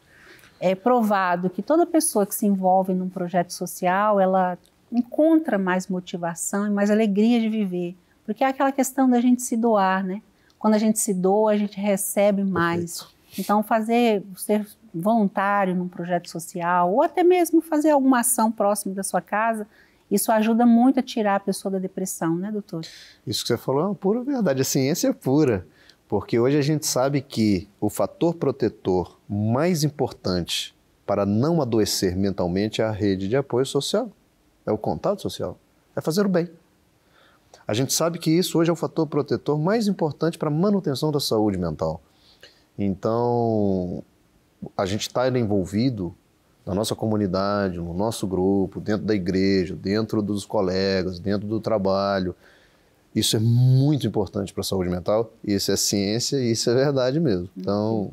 É 0.60 0.74
provado 0.74 1.50
que 1.50 1.62
toda 1.62 1.86
pessoa 1.86 2.26
que 2.26 2.34
se 2.34 2.46
envolve 2.46 2.93
num 2.93 3.10
projeto 3.10 3.52
social, 3.52 4.20
ela 4.20 4.58
encontra 4.91 5.58
mais 5.58 5.88
motivação 5.88 6.65
e 6.65 6.70
mais 6.70 6.89
alegria 6.89 7.39
de 7.39 7.50
viver, 7.50 7.96
porque 8.26 8.43
é 8.43 8.48
aquela 8.48 8.72
questão 8.72 9.10
da 9.10 9.20
gente 9.20 9.41
se 9.41 9.58
doar, 9.58 10.04
né? 10.04 10.22
Quando 10.58 10.74
a 10.74 10.80
gente 10.80 10.98
se 10.98 11.13
doa, 11.13 11.52
a 11.52 11.58
gente 11.58 11.80
recebe 11.80 12.43
mais. 12.43 13.00
Perfeito. 13.00 13.17
Então, 13.38 13.62
fazer, 13.62 14.24
ser 14.36 14.65
voluntário 14.93 15.76
num 15.76 15.88
projeto 15.88 16.30
social, 16.30 16.91
ou 16.91 17.02
até 17.02 17.24
mesmo 17.24 17.62
fazer 17.62 17.91
alguma 17.91 18.22
ação 18.22 18.52
próxima 18.52 18.96
da 18.96 19.04
sua 19.04 19.22
casa, 19.22 19.67
isso 20.10 20.32
ajuda 20.32 20.65
muito 20.65 21.00
a 21.00 21.04
tirar 21.04 21.36
a 21.36 21.39
pessoa 21.39 21.72
da 21.72 21.80
depressão, 21.80 22.36
né, 22.36 22.52
doutor? 22.52 22.86
Isso 23.26 23.43
que 23.43 23.48
você 23.50 23.58
falou 23.58 23.82
é 23.82 23.86
uma 23.86 23.96
pura 23.96 24.24
verdade. 24.24 24.62
A 24.62 24.65
ciência 24.65 25.10
é 25.10 25.13
pura. 25.13 25.67
Porque 26.08 26.39
hoje 26.39 26.58
a 26.58 26.62
gente 26.62 26.86
sabe 26.86 27.22
que 27.22 27.67
o 27.82 27.89
fator 27.89 28.34
protetor 28.36 29.20
mais 29.28 29.84
importante 29.84 30.74
para 31.06 31.26
não 31.26 31.62
adoecer 31.62 32.15
mentalmente 32.15 32.82
é 32.82 32.86
a 32.86 32.91
rede 32.91 33.28
de 33.28 33.36
apoio 33.36 33.65
social, 33.65 34.10
é 34.65 34.72
o 34.72 34.78
contato 34.78 35.22
social, 35.22 35.58
é 35.96 36.02
fazer 36.02 36.26
o 36.26 36.30
bem. 36.30 36.50
A 37.67 37.74
gente 37.74 37.93
sabe 37.93 38.20
que 38.20 38.32
isso 38.32 38.58
hoje 38.58 38.70
é 38.70 38.74
o 38.74 38.76
fator 38.76 39.06
protetor 39.08 39.60
mais 39.60 39.88
importante 39.88 40.38
para 40.38 40.48
a 40.48 40.52
manutenção 40.52 41.12
da 41.12 41.20
saúde 41.20 41.58
mental. 41.58 42.02
Então, 42.78 44.04
a 44.78 44.86
gente 44.86 45.02
está 45.02 45.28
envolvido 45.28 46.15
na 46.67 46.75
nossa 46.75 46.93
comunidade, 46.93 47.77
no 47.77 47.93
nosso 47.93 48.27
grupo, 48.27 48.82
dentro 48.82 49.06
da 49.06 49.15
igreja, 49.15 49.73
dentro 49.73 50.21
dos 50.21 50.45
colegas, 50.45 51.17
dentro 51.17 51.47
do 51.47 51.62
trabalho. 51.62 52.36
Isso 53.15 53.38
é 53.38 53.39
muito 53.39 54.06
importante 54.06 54.53
para 54.53 54.62
a 54.62 54.65
saúde 54.65 54.89
mental, 54.89 55.32
isso 55.41 55.71
é 55.71 55.77
ciência 55.77 56.36
e 56.38 56.51
isso 56.51 56.69
é 56.69 56.75
verdade 56.75 57.21
mesmo. 57.21 57.49
Então, 57.56 58.12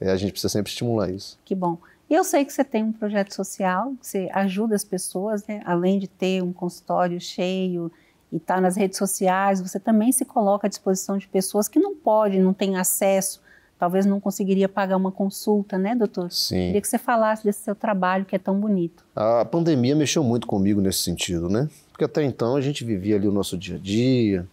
é, 0.00 0.10
a 0.10 0.16
gente 0.16 0.32
precisa 0.32 0.50
sempre 0.50 0.70
estimular 0.70 1.08
isso. 1.08 1.38
Que 1.44 1.54
bom. 1.54 1.78
E 2.10 2.14
E 2.14 2.16
eu 2.16 2.24
sei 2.24 2.44
que 2.44 2.52
você 2.52 2.64
tem 2.64 2.82
um 2.82 2.92
projeto 2.92 3.32
social, 3.32 3.92
que 4.00 4.06
você 4.06 4.28
ajuda 4.34 4.74
as 4.74 4.84
pessoas, 4.84 5.46
né? 5.46 5.62
além 5.64 6.00
de 6.00 6.08
ter 6.08 6.42
um 6.42 6.52
consultório 6.52 7.20
cheio 7.20 7.92
e 8.32 8.38
estar 8.38 8.56
tá 8.56 8.60
nas 8.60 8.76
redes 8.76 8.98
sociais, 8.98 9.60
você 9.60 9.78
também 9.78 10.10
se 10.10 10.24
coloca 10.24 10.66
à 10.66 10.68
disposição 10.68 11.16
de 11.16 11.28
pessoas 11.28 11.68
que 11.68 11.78
não 11.78 11.94
podem, 11.94 12.42
não 12.42 12.52
têm 12.52 12.76
acesso, 12.76 13.40
talvez 13.84 14.06
não 14.06 14.18
conseguiria 14.18 14.68
pagar 14.68 14.96
uma 14.96 15.12
consulta, 15.12 15.76
né, 15.78 15.94
doutor? 15.94 16.30
Sim. 16.32 16.66
Queria 16.66 16.80
que 16.80 16.88
você 16.88 16.98
falasse 16.98 17.44
desse 17.44 17.60
seu 17.60 17.74
trabalho 17.74 18.24
que 18.24 18.34
é 18.34 18.38
tão 18.38 18.58
bonito. 18.58 19.04
A 19.14 19.44
pandemia 19.44 19.94
mexeu 19.94 20.24
muito 20.24 20.46
comigo 20.46 20.80
nesse 20.80 21.00
sentido, 21.00 21.48
né? 21.48 21.68
Porque 21.90 22.04
até 22.04 22.24
então 22.24 22.56
a 22.56 22.60
gente 22.60 22.84
vivia 22.84 23.16
ali 23.16 23.28
o 23.28 23.32
nosso 23.32 23.56
dia 23.56 23.76
a 23.76 23.78
dia, 23.78 24.46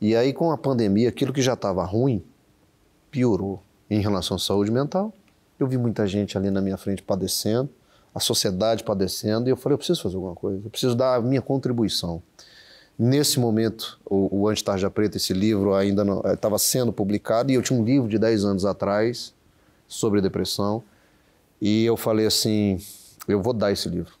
e 0.00 0.14
aí 0.14 0.32
com 0.32 0.50
a 0.50 0.56
pandemia, 0.56 1.08
aquilo 1.08 1.32
que 1.32 1.42
já 1.42 1.54
estava 1.54 1.84
ruim, 1.84 2.22
piorou 3.10 3.62
em 3.90 4.00
relação 4.00 4.36
à 4.36 4.40
saúde 4.40 4.70
mental 4.70 5.12
eu 5.58 5.66
vi 5.66 5.76
muita 5.76 6.06
gente 6.06 6.36
ali 6.36 6.50
na 6.50 6.60
minha 6.60 6.76
frente 6.76 7.02
padecendo, 7.02 7.68
a 8.14 8.20
sociedade 8.20 8.84
padecendo, 8.84 9.48
e 9.48 9.50
eu 9.50 9.56
falei, 9.56 9.74
eu 9.74 9.78
preciso 9.78 10.02
fazer 10.02 10.16
alguma 10.16 10.34
coisa, 10.34 10.60
eu 10.64 10.70
preciso 10.70 10.94
dar 10.94 11.16
a 11.16 11.20
minha 11.20 11.42
contribuição. 11.42 12.22
Nesse 12.98 13.40
momento, 13.40 13.98
o, 14.04 14.42
o 14.42 14.48
Antitarja 14.48 14.88
Preta, 14.88 15.16
esse 15.16 15.32
livro 15.32 15.74
ainda 15.74 16.04
estava 16.32 16.54
eh, 16.54 16.58
sendo 16.58 16.92
publicado, 16.92 17.50
e 17.50 17.54
eu 17.54 17.62
tinha 17.62 17.78
um 17.78 17.84
livro 17.84 18.08
de 18.08 18.18
10 18.18 18.44
anos 18.44 18.64
atrás 18.64 19.34
sobre 19.88 20.20
depressão, 20.20 20.82
e 21.60 21.84
eu 21.84 21.96
falei 21.96 22.26
assim, 22.26 22.80
eu 23.26 23.42
vou 23.42 23.52
dar 23.52 23.72
esse 23.72 23.88
livro 23.88 24.14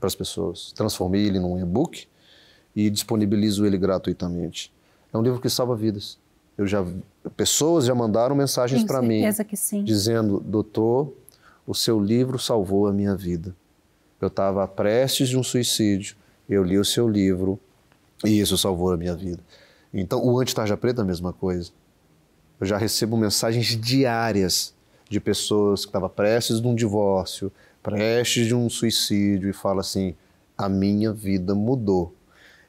para 0.00 0.06
as 0.08 0.14
pessoas. 0.14 0.72
Transformei 0.72 1.26
ele 1.26 1.38
num 1.38 1.60
e-book 1.60 2.08
e 2.74 2.90
disponibilizo 2.90 3.66
ele 3.66 3.78
gratuitamente. 3.78 4.72
É 5.12 5.18
um 5.18 5.22
livro 5.22 5.40
que 5.40 5.50
salva 5.50 5.76
vidas. 5.76 6.18
Eu 6.56 6.66
já 6.66 6.84
pessoas 7.36 7.84
já 7.84 7.94
mandaram 7.94 8.34
mensagens 8.34 8.82
para 8.84 9.00
mim 9.02 9.22
dizendo, 9.84 10.40
doutor, 10.40 11.12
o 11.66 11.74
seu 11.74 12.00
livro 12.00 12.38
salvou 12.38 12.86
a 12.86 12.92
minha 12.92 13.14
vida. 13.14 13.54
Eu 14.20 14.28
estava 14.28 14.66
prestes 14.66 15.28
de 15.28 15.38
um 15.38 15.42
suicídio, 15.42 16.16
eu 16.48 16.62
li 16.62 16.78
o 16.78 16.84
seu 16.84 17.08
livro 17.08 17.58
e 18.24 18.40
isso 18.40 18.56
salvou 18.58 18.92
a 18.92 18.96
minha 18.96 19.14
vida. 19.14 19.42
Então, 19.92 20.24
o 20.24 20.38
anti-tarja 20.38 20.76
preta 20.76 21.00
é 21.00 21.04
a 21.04 21.06
mesma 21.06 21.32
coisa. 21.32 21.70
Eu 22.60 22.66
já 22.66 22.76
recebo 22.76 23.16
mensagens 23.16 23.68
diárias 23.76 24.74
de 25.08 25.18
pessoas 25.18 25.84
que 25.84 25.88
estavam 25.88 26.08
prestes 26.08 26.60
de 26.60 26.66
um 26.66 26.74
divórcio, 26.74 27.50
prestes 27.82 28.46
de 28.46 28.54
um 28.54 28.68
suicídio 28.68 29.48
e 29.48 29.52
fala 29.52 29.80
assim: 29.80 30.14
a 30.56 30.68
minha 30.68 31.12
vida 31.12 31.54
mudou. 31.54 32.14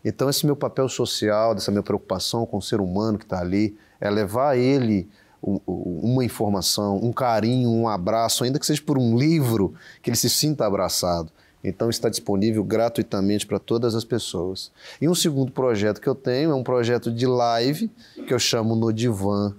Então, 0.04 0.30
esse 0.30 0.46
meu 0.46 0.56
papel 0.56 0.90
social, 0.90 1.54
dessa 1.54 1.70
minha 1.70 1.84
preocupação 1.84 2.46
com 2.46 2.58
o 2.58 2.62
ser 2.62 2.82
humano 2.82 3.20
que 3.20 3.26
está 3.26 3.40
ali, 3.40 3.78
é 4.00 4.10
levar 4.10 4.58
ele 4.58 5.08
uma 5.42 6.24
informação, 6.24 6.98
um 6.98 7.12
carinho, 7.12 7.70
um 7.70 7.88
abraço, 7.88 8.44
ainda 8.44 8.60
que 8.60 8.66
seja 8.66 8.82
por 8.82 8.98
um 8.98 9.18
livro, 9.18 9.74
que 10.02 10.10
ele 10.10 10.18
se 10.18 10.30
sinta 10.30 10.66
abraçado. 10.66 11.32
Então 11.64 11.90
está 11.90 12.10
disponível 12.10 12.64
gratuitamente 12.64 13.46
para 13.46 13.60
todas 13.60 13.94
as 13.94 14.04
pessoas. 14.04 14.72
E 15.00 15.08
um 15.08 15.16
segundo 15.16 15.52
projeto 15.52 16.02
que 16.02 16.08
eu 16.08 16.16
tenho 16.16 16.52
é 16.52 16.56
um 16.56 16.64
projeto 16.64 17.12
de 17.12 17.26
live 17.26 17.90
que 18.28 18.34
eu 18.34 18.40
chamo 18.40 18.76
no 18.76 18.92
divã, 18.92 19.54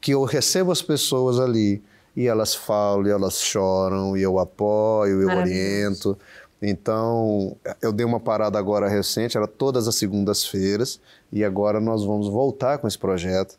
que 0.00 0.12
eu 0.12 0.24
recebo 0.24 0.70
as 0.70 0.82
pessoas 0.82 1.38
ali 1.38 1.82
e 2.14 2.26
elas 2.26 2.54
falam, 2.54 3.06
e 3.06 3.10
elas 3.10 3.40
choram, 3.40 4.16
e 4.16 4.22
eu 4.22 4.38
apoio, 4.38 5.22
eu 5.22 5.38
oriento. 5.38 6.18
Então, 6.60 7.56
eu 7.80 7.92
dei 7.92 8.04
uma 8.04 8.20
parada 8.20 8.58
agora 8.58 8.88
recente, 8.88 9.36
era 9.36 9.48
todas 9.48 9.88
as 9.88 9.96
segundas-feiras, 9.96 11.00
e 11.32 11.42
agora 11.42 11.80
nós 11.80 12.04
vamos 12.04 12.28
voltar 12.28 12.78
com 12.78 12.86
esse 12.86 12.98
projeto 12.98 13.58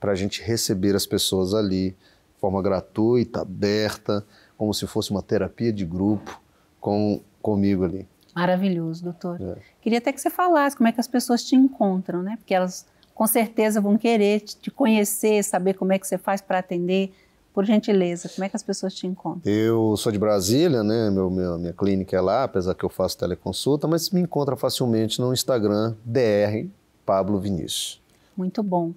para 0.00 0.12
a 0.12 0.14
gente 0.14 0.42
receber 0.42 0.96
as 0.96 1.06
pessoas 1.06 1.52
ali 1.52 1.90
de 1.90 2.40
forma 2.40 2.62
gratuita, 2.62 3.42
aberta, 3.42 4.24
como 4.56 4.72
se 4.72 4.86
fosse 4.86 5.10
uma 5.10 5.22
terapia 5.22 5.70
de 5.70 5.84
grupo 5.84 6.39
com, 6.80 7.20
comigo 7.42 7.84
ali. 7.84 8.06
Maravilhoso, 8.34 9.04
doutor. 9.04 9.40
É. 9.40 9.56
Queria 9.80 9.98
até 9.98 10.12
que 10.12 10.20
você 10.20 10.30
falasse 10.30 10.76
como 10.76 10.88
é 10.88 10.92
que 10.92 11.00
as 11.00 11.08
pessoas 11.08 11.44
te 11.44 11.56
encontram, 11.56 12.22
né? 12.22 12.36
Porque 12.36 12.54
elas 12.54 12.86
com 13.14 13.26
certeza 13.26 13.80
vão 13.80 13.98
querer 13.98 14.40
te 14.40 14.70
conhecer, 14.70 15.42
saber 15.44 15.74
como 15.74 15.92
é 15.92 15.98
que 15.98 16.06
você 16.06 16.16
faz 16.16 16.40
para 16.40 16.58
atender. 16.58 17.12
Por 17.52 17.64
gentileza, 17.64 18.28
como 18.28 18.44
é 18.44 18.48
que 18.48 18.54
as 18.54 18.62
pessoas 18.62 18.94
te 18.94 19.08
encontram? 19.08 19.52
Eu 19.52 19.96
sou 19.96 20.12
de 20.12 20.18
Brasília, 20.20 20.84
né? 20.84 21.10
Meu, 21.10 21.28
meu, 21.28 21.58
minha 21.58 21.72
clínica 21.72 22.16
é 22.16 22.20
lá, 22.20 22.44
apesar 22.44 22.76
que 22.76 22.84
eu 22.84 22.88
faço 22.88 23.18
teleconsulta, 23.18 23.88
mas 23.88 24.08
me 24.10 24.20
encontra 24.20 24.56
facilmente 24.56 25.20
no 25.20 25.32
Instagram, 25.32 25.96
DR 26.04 26.68
Pablo 27.04 27.40
Vinícius. 27.40 28.00
Muito 28.36 28.62
bom. 28.62 28.92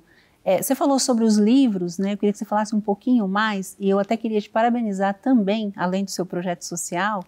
É, 0.45 0.61
você 0.61 0.75
falou 0.75 0.99
sobre 0.99 1.23
os 1.23 1.35
livros, 1.35 1.97
né? 1.97 2.13
Eu 2.13 2.17
queria 2.17 2.31
que 2.31 2.37
você 2.37 2.45
falasse 2.45 2.75
um 2.75 2.79
pouquinho 2.79 3.27
mais, 3.27 3.75
e 3.79 3.89
eu 3.89 3.97
até 3.97 4.15
queria 4.15 4.39
te 4.39 4.49
parabenizar 4.49 5.17
também, 5.19 5.73
além 5.75 6.05
do 6.05 6.11
seu 6.11 6.25
projeto 6.25 6.61
social, 6.61 7.23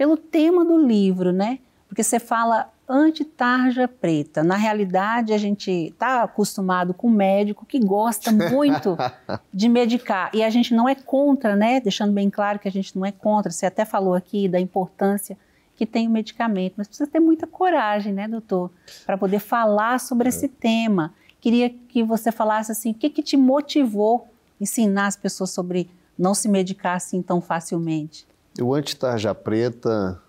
pelo 0.00 0.16
tema 0.16 0.64
do 0.64 0.78
livro, 0.78 1.30
né? 1.30 1.58
Porque 1.86 2.02
você 2.02 2.18
fala 2.18 2.72
anti-tarja 2.88 3.86
preta. 3.86 4.42
Na 4.42 4.56
realidade, 4.56 5.34
a 5.34 5.36
gente 5.36 5.70
está 5.70 6.22
acostumado 6.22 6.94
com 6.94 7.08
um 7.08 7.10
médico 7.10 7.66
que 7.66 7.78
gosta 7.78 8.32
muito 8.32 8.96
de 9.52 9.68
medicar. 9.68 10.30
E 10.32 10.42
a 10.42 10.48
gente 10.48 10.72
não 10.72 10.88
é 10.88 10.94
contra, 10.94 11.54
né? 11.54 11.80
Deixando 11.80 12.14
bem 12.14 12.30
claro 12.30 12.58
que 12.58 12.66
a 12.66 12.70
gente 12.72 12.96
não 12.96 13.04
é 13.04 13.12
contra. 13.12 13.52
Você 13.52 13.66
até 13.66 13.84
falou 13.84 14.14
aqui 14.14 14.48
da 14.48 14.58
importância 14.58 15.36
que 15.76 15.84
tem 15.84 16.08
o 16.08 16.10
medicamento, 16.10 16.76
mas 16.78 16.88
precisa 16.88 17.10
ter 17.10 17.20
muita 17.20 17.46
coragem, 17.46 18.14
né, 18.14 18.26
doutor, 18.26 18.70
para 19.04 19.18
poder 19.18 19.38
falar 19.38 20.00
sobre 20.00 20.28
é. 20.28 20.30
esse 20.30 20.48
tema. 20.48 21.12
Queria 21.42 21.68
que 21.68 22.02
você 22.02 22.32
falasse 22.32 22.72
assim, 22.72 22.92
o 22.92 22.94
que, 22.94 23.10
que 23.10 23.22
te 23.22 23.36
motivou 23.36 24.28
ensinar 24.58 25.08
as 25.08 25.16
pessoas 25.16 25.50
sobre 25.50 25.90
não 26.18 26.32
se 26.32 26.48
medicar 26.48 26.96
assim 26.96 27.20
tão 27.20 27.42
facilmente? 27.42 28.29
O 28.62 28.74
anti-tarja 28.74 29.34
preta 29.34 30.20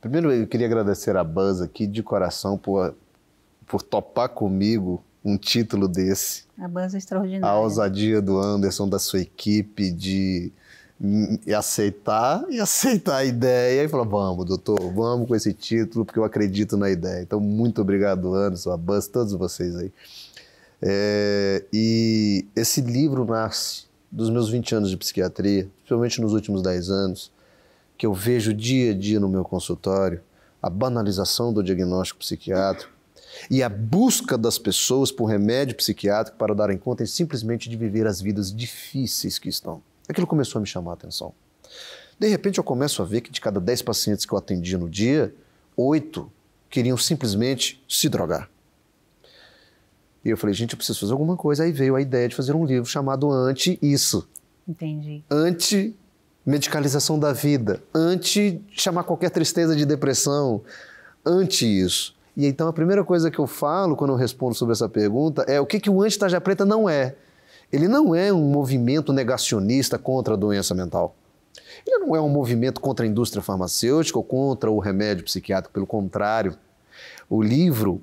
Primeiro, 0.00 0.32
eu 0.32 0.46
queria 0.46 0.66
agradecer 0.66 1.14
a 1.14 1.22
Buzz 1.22 1.60
aqui 1.60 1.86
de 1.86 2.02
coração 2.02 2.56
por, 2.56 2.94
por 3.66 3.82
topar 3.82 4.30
comigo 4.30 5.04
um 5.22 5.36
título 5.36 5.86
desse. 5.86 6.44
A 6.58 6.66
Buzz 6.66 6.94
é 6.94 6.98
extraordinária. 6.98 7.46
A 7.46 7.60
ousadia 7.60 8.22
do 8.22 8.38
Anderson, 8.38 8.88
da 8.88 8.98
sua 8.98 9.20
equipe, 9.20 9.90
de 9.90 10.50
aceitar 11.54 12.44
e 12.48 12.58
aceitar 12.60 13.16
a 13.16 13.24
ideia 13.26 13.84
e 13.84 13.88
falar, 13.88 14.04
vamos, 14.04 14.46
doutor, 14.46 14.80
vamos 14.90 15.28
com 15.28 15.36
esse 15.36 15.52
título, 15.52 16.06
porque 16.06 16.18
eu 16.18 16.24
acredito 16.24 16.78
na 16.78 16.88
ideia. 16.88 17.20
Então, 17.20 17.38
muito 17.38 17.82
obrigado, 17.82 18.34
Anderson, 18.34 18.72
a 18.72 18.78
Buzz, 18.78 19.06
todos 19.06 19.34
vocês 19.34 19.76
aí. 19.76 19.92
É, 20.80 21.62
e 21.70 22.46
esse 22.56 22.80
livro 22.80 23.26
nasce 23.26 23.84
dos 24.10 24.30
meus 24.30 24.48
20 24.48 24.76
anos 24.76 24.90
de 24.90 24.96
psiquiatria, 24.96 25.68
principalmente 25.76 26.22
nos 26.22 26.32
últimos 26.32 26.62
10 26.62 26.88
anos, 26.88 27.30
que 28.00 28.06
eu 28.06 28.14
vejo 28.14 28.54
dia 28.54 28.92
a 28.92 28.94
dia 28.94 29.20
no 29.20 29.28
meu 29.28 29.44
consultório, 29.44 30.22
a 30.62 30.70
banalização 30.70 31.52
do 31.52 31.62
diagnóstico 31.62 32.20
psiquiátrico 32.20 32.90
e 33.50 33.62
a 33.62 33.68
busca 33.68 34.38
das 34.38 34.56
pessoas 34.56 35.12
por 35.12 35.26
remédio 35.26 35.76
psiquiátrico 35.76 36.38
para 36.38 36.54
darem 36.54 36.78
conta 36.78 37.04
simplesmente 37.04 37.68
de 37.68 37.76
viver 37.76 38.06
as 38.06 38.18
vidas 38.18 38.56
difíceis 38.56 39.38
que 39.38 39.50
estão. 39.50 39.82
Aquilo 40.08 40.26
começou 40.26 40.58
a 40.58 40.62
me 40.62 40.66
chamar 40.66 40.92
a 40.92 40.94
atenção. 40.94 41.34
De 42.18 42.26
repente 42.26 42.56
eu 42.56 42.64
começo 42.64 43.02
a 43.02 43.04
ver 43.04 43.20
que 43.20 43.30
de 43.30 43.38
cada 43.38 43.60
10 43.60 43.82
pacientes 43.82 44.24
que 44.24 44.32
eu 44.32 44.38
atendia 44.38 44.78
no 44.78 44.88
dia, 44.88 45.34
oito 45.76 46.32
queriam 46.70 46.96
simplesmente 46.96 47.84
se 47.86 48.08
drogar. 48.08 48.48
E 50.24 50.30
eu 50.30 50.38
falei, 50.38 50.54
gente, 50.54 50.72
eu 50.72 50.78
preciso 50.78 51.00
fazer 51.00 51.12
alguma 51.12 51.36
coisa. 51.36 51.64
Aí 51.64 51.70
veio 51.70 51.96
a 51.96 52.00
ideia 52.00 52.26
de 52.26 52.34
fazer 52.34 52.56
um 52.56 52.64
livro 52.64 52.88
chamado 52.88 53.30
Anti 53.30 53.78
Isso. 53.82 54.26
Entendi. 54.66 55.22
Anti 55.30 55.94
medicalização 56.44 57.18
da 57.18 57.32
vida, 57.32 57.82
anti 57.94 58.62
chamar 58.72 59.04
qualquer 59.04 59.30
tristeza 59.30 59.76
de 59.76 59.84
depressão, 59.84 60.62
anti 61.24 61.66
isso. 61.66 62.14
E 62.36 62.46
então 62.46 62.68
a 62.68 62.72
primeira 62.72 63.04
coisa 63.04 63.30
que 63.30 63.38
eu 63.38 63.46
falo 63.46 63.96
quando 63.96 64.12
eu 64.12 64.16
respondo 64.16 64.54
sobre 64.54 64.72
essa 64.72 64.88
pergunta 64.88 65.42
é 65.42 65.60
o 65.60 65.66
que, 65.66 65.80
que 65.80 65.90
o 65.90 66.00
anti-tarja 66.02 66.40
preta 66.40 66.64
não 66.64 66.88
é. 66.88 67.14
Ele 67.72 67.86
não 67.86 68.14
é 68.14 68.32
um 68.32 68.50
movimento 68.50 69.12
negacionista 69.12 69.98
contra 69.98 70.34
a 70.34 70.36
doença 70.36 70.74
mental. 70.74 71.14
Ele 71.86 71.98
não 71.98 72.16
é 72.16 72.20
um 72.20 72.28
movimento 72.28 72.80
contra 72.80 73.04
a 73.04 73.08
indústria 73.08 73.42
farmacêutica 73.42 74.18
ou 74.18 74.24
contra 74.24 74.70
o 74.70 74.78
remédio 74.78 75.24
psiquiátrico, 75.24 75.72
pelo 75.72 75.86
contrário. 75.86 76.56
O 77.28 77.42
livro, 77.42 78.02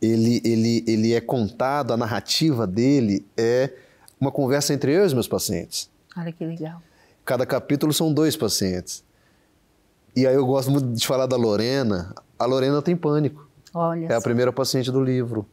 ele, 0.00 0.42
ele, 0.44 0.84
ele 0.86 1.14
é 1.14 1.20
contado, 1.20 1.92
a 1.92 1.96
narrativa 1.96 2.66
dele 2.66 3.24
é 3.36 3.70
uma 4.20 4.30
conversa 4.30 4.74
entre 4.74 4.92
eu 4.92 5.02
e 5.02 5.06
os 5.06 5.14
meus 5.14 5.28
pacientes. 5.28 5.90
Olha 6.16 6.32
que 6.32 6.44
legal. 6.44 6.82
Cada 7.32 7.46
capítulo 7.46 7.94
são 7.94 8.12
dois 8.12 8.36
pacientes. 8.36 9.02
E 10.14 10.26
aí 10.26 10.34
eu 10.34 10.44
gosto 10.44 10.70
muito 10.70 10.88
de 10.88 11.06
falar 11.06 11.24
da 11.24 11.34
Lorena. 11.34 12.14
A 12.38 12.44
Lorena 12.44 12.82
tem 12.82 12.94
pânico. 12.94 13.48
Olha. 13.72 14.04
É 14.04 14.14
a 14.14 14.20
primeira 14.20 14.52
paciente 14.52 14.92
do 14.92 15.02
livro. 15.02 15.46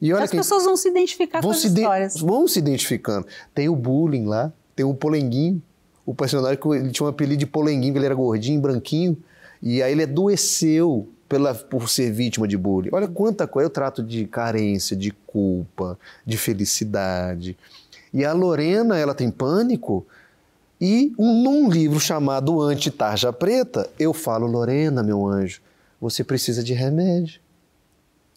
E 0.00 0.10
olha 0.14 0.24
as 0.24 0.30
quem... 0.30 0.40
pessoas 0.40 0.64
vão 0.64 0.74
se 0.74 0.88
identificar 0.88 1.42
vão 1.42 1.50
com 1.50 1.56
as 1.58 1.64
histórias. 1.64 2.16
Vão 2.16 2.48
se 2.48 2.58
identificando. 2.60 3.26
Tem 3.54 3.68
o 3.68 3.76
bullying 3.76 4.24
lá, 4.24 4.50
tem 4.74 4.86
o 4.86 4.94
polenguinho. 4.94 5.62
O 6.06 6.14
personagem 6.14 6.58
ele 6.76 6.90
tinha 6.90 7.04
um 7.06 7.10
apelido 7.10 7.40
de 7.40 7.46
polenguinho, 7.46 7.94
ele 7.94 8.06
era 8.06 8.14
gordinho, 8.14 8.58
branquinho. 8.58 9.14
E 9.60 9.82
aí 9.82 9.92
ele 9.92 10.04
adoeceu 10.04 11.06
pela, 11.28 11.54
por 11.54 11.90
ser 11.90 12.10
vítima 12.10 12.48
de 12.48 12.56
bullying. 12.56 12.88
Olha 12.90 13.06
quanta 13.06 13.46
coisa. 13.46 13.66
Eu 13.66 13.70
trato 13.70 14.02
de 14.02 14.24
carência, 14.24 14.96
de 14.96 15.10
culpa, 15.26 15.98
de 16.24 16.38
felicidade. 16.38 17.54
E 18.14 18.24
a 18.24 18.32
Lorena, 18.32 18.96
ela 18.96 19.14
tem 19.14 19.30
pânico 19.30 20.06
E 20.84 21.14
num 21.16 21.70
livro 21.70 22.00
chamado 22.00 22.60
Anti-Tarja 22.60 23.32
Preta, 23.32 23.88
eu 24.00 24.12
falo, 24.12 24.48
Lorena, 24.48 25.00
meu 25.00 25.24
anjo, 25.28 25.62
você 26.00 26.24
precisa 26.24 26.60
de 26.60 26.74
remédio. 26.74 27.40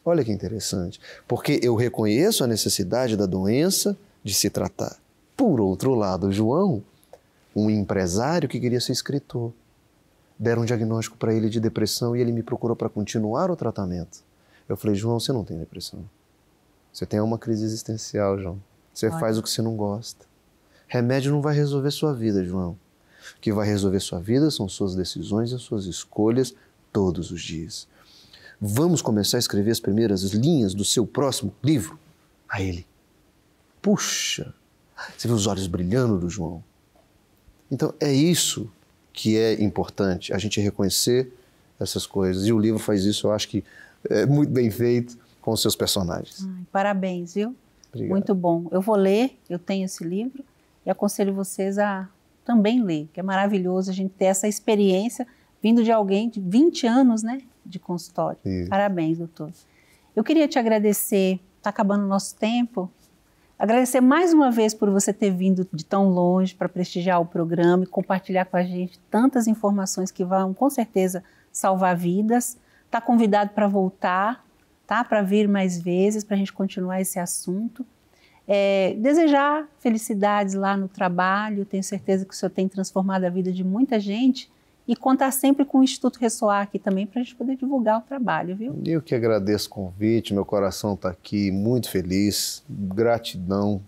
Olha 0.05 0.23
que 0.23 0.31
interessante. 0.31 1.01
Porque 1.27 1.59
eu 1.63 1.73
reconheço 1.73 2.43
a 2.43 2.47
necessidade 2.47 3.17
da 3.17 3.25
doença 3.25 3.97
de 4.23 4.31
se 4.31 4.47
tratar. 4.51 4.95
Por 5.35 5.59
outro 5.59 5.95
lado, 5.95 6.31
João, 6.31 6.83
um 7.55 7.67
empresário 7.67 8.47
que 8.47 8.59
queria 8.59 8.79
ser 8.79 8.91
escritor, 8.91 9.51
deram 10.37 10.61
um 10.61 10.65
diagnóstico 10.65 11.17
para 11.17 11.33
ele 11.33 11.49
de 11.49 11.59
depressão 11.59 12.15
e 12.15 12.21
ele 12.21 12.31
me 12.31 12.43
procurou 12.43 12.75
para 12.75 12.89
continuar 12.89 13.49
o 13.49 13.55
tratamento. 13.55 14.19
Eu 14.69 14.77
falei, 14.77 14.95
João, 14.95 15.19
você 15.19 15.33
não 15.33 15.43
tem 15.43 15.57
depressão. 15.57 16.05
Você 16.93 17.07
tem 17.07 17.19
uma 17.19 17.39
crise 17.39 17.65
existencial, 17.65 18.37
João. 18.37 18.61
Você 18.93 19.07
Olha. 19.07 19.19
faz 19.19 19.35
o 19.39 19.41
que 19.41 19.49
você 19.49 19.63
não 19.63 19.75
gosta. 19.75 20.27
Remédio 20.87 21.31
não 21.31 21.41
vai 21.41 21.55
resolver 21.55 21.91
sua 21.91 22.13
vida, 22.13 22.43
João. 22.43 22.77
O 23.37 23.41
que 23.41 23.51
vai 23.51 23.67
resolver 23.67 23.99
sua 23.99 24.19
vida 24.19 24.51
são 24.51 24.69
suas 24.69 24.95
decisões 24.95 25.51
e 25.51 25.59
suas 25.59 25.85
escolhas 25.85 26.53
todos 26.91 27.31
os 27.31 27.41
dias. 27.41 27.87
Vamos 28.59 29.01
começar 29.01 29.37
a 29.37 29.39
escrever 29.39 29.71
as 29.71 29.79
primeiras 29.79 30.21
linhas 30.31 30.73
do 30.73 30.85
seu 30.85 31.05
próximo 31.05 31.53
livro? 31.63 31.99
A 32.47 32.61
ele. 32.61 32.85
Puxa, 33.81 34.53
você 35.17 35.27
vê 35.27 35.33
os 35.33 35.47
olhos 35.47 35.67
brilhando 35.67 36.17
do 36.17 36.29
João. 36.29 36.63
Então 37.69 37.93
é 37.99 38.13
isso 38.13 38.69
que 39.11 39.37
é 39.37 39.61
importante, 39.61 40.33
a 40.33 40.37
gente 40.37 40.59
reconhecer 40.59 41.31
essas 41.79 42.05
coisas. 42.05 42.45
E 42.45 42.53
o 42.53 42.59
livro 42.59 42.79
faz 42.79 43.03
isso, 43.03 43.27
eu 43.27 43.31
acho 43.31 43.47
que 43.47 43.63
é 44.09 44.25
muito 44.25 44.51
bem 44.51 44.69
feito 44.69 45.17
com 45.41 45.51
os 45.51 45.61
seus 45.61 45.75
personagens. 45.75 46.45
Ai, 46.45 46.63
parabéns, 46.71 47.33
viu? 47.33 47.55
Obrigado. 47.89 48.09
Muito 48.09 48.35
bom. 48.35 48.67
Eu 48.71 48.81
vou 48.81 48.95
ler, 48.95 49.37
eu 49.49 49.59
tenho 49.59 49.85
esse 49.85 50.03
livro 50.03 50.43
e 50.85 50.89
aconselho 50.89 51.33
vocês 51.33 51.77
a 51.77 52.07
também 52.43 52.83
ler, 52.83 53.09
que 53.11 53.19
é 53.19 53.23
maravilhoso 53.23 53.89
a 53.89 53.93
gente 53.93 54.13
ter 54.13 54.25
essa 54.25 54.47
experiência 54.47 55.27
vindo 55.61 55.83
de 55.83 55.91
alguém 55.91 56.29
de 56.29 56.39
20 56.39 56.85
anos, 56.85 57.23
né, 57.23 57.39
de 57.65 57.79
consultório. 57.79 58.37
Isso. 58.45 58.69
Parabéns, 58.69 59.17
doutor. 59.17 59.51
Eu 60.15 60.23
queria 60.23 60.47
te 60.47 60.59
agradecer, 60.59 61.39
está 61.57 61.71
acabando 61.71 62.05
o 62.05 62.07
nosso 62.07 62.35
tempo, 62.35 62.89
agradecer 63.57 63.99
mais 63.99 64.31
uma 64.31 64.51
vez 64.51 64.73
por 64.73 64.89
você 64.91 65.11
ter 65.11 65.31
vindo 65.31 65.67
de 65.73 65.83
tão 65.83 66.07
longe 66.07 66.53
para 66.53 66.69
prestigiar 66.69 67.19
o 67.19 67.25
programa 67.25 67.83
e 67.83 67.87
compartilhar 67.87 68.45
com 68.45 68.57
a 68.57 68.63
gente 68.63 68.99
tantas 69.09 69.47
informações 69.47 70.11
que 70.11 70.23
vão, 70.23 70.53
com 70.53 70.69
certeza, 70.69 71.23
salvar 71.51 71.97
vidas. 71.97 72.57
Está 72.85 73.01
convidado 73.01 73.49
para 73.49 73.67
voltar, 73.67 74.45
tá? 74.85 75.03
Para 75.03 75.23
vir 75.23 75.47
mais 75.47 75.81
vezes, 75.81 76.23
para 76.23 76.35
a 76.35 76.37
gente 76.37 76.53
continuar 76.53 77.01
esse 77.01 77.19
assunto. 77.19 77.85
É, 78.47 78.95
desejar 78.99 79.67
felicidades 79.79 80.53
lá 80.53 80.77
no 80.77 80.87
trabalho, 80.87 81.65
tenho 81.65 81.83
certeza 81.83 82.25
que 82.25 82.33
o 82.33 82.37
senhor 82.37 82.51
tem 82.51 82.67
transformado 82.67 83.23
a 83.23 83.29
vida 83.29 83.51
de 83.51 83.63
muita 83.63 83.99
gente 83.99 84.51
e 84.87 84.95
contar 84.95 85.31
sempre 85.31 85.65
com 85.65 85.79
o 85.79 85.83
Instituto 85.83 86.19
Ressoar 86.19 86.61
aqui 86.61 86.77
também 86.77 87.07
para 87.07 87.21
a 87.21 87.23
gente 87.23 87.35
poder 87.35 87.55
divulgar 87.55 87.99
o 87.99 88.01
trabalho, 88.01 88.55
viu? 88.55 88.79
Eu 88.85 89.01
que 89.01 89.15
agradeço 89.15 89.67
o 89.67 89.71
convite, 89.71 90.33
meu 90.33 90.45
coração 90.45 90.93
está 90.93 91.09
aqui 91.09 91.49
muito 91.51 91.89
feliz, 91.89 92.63
gratidão 92.69 93.81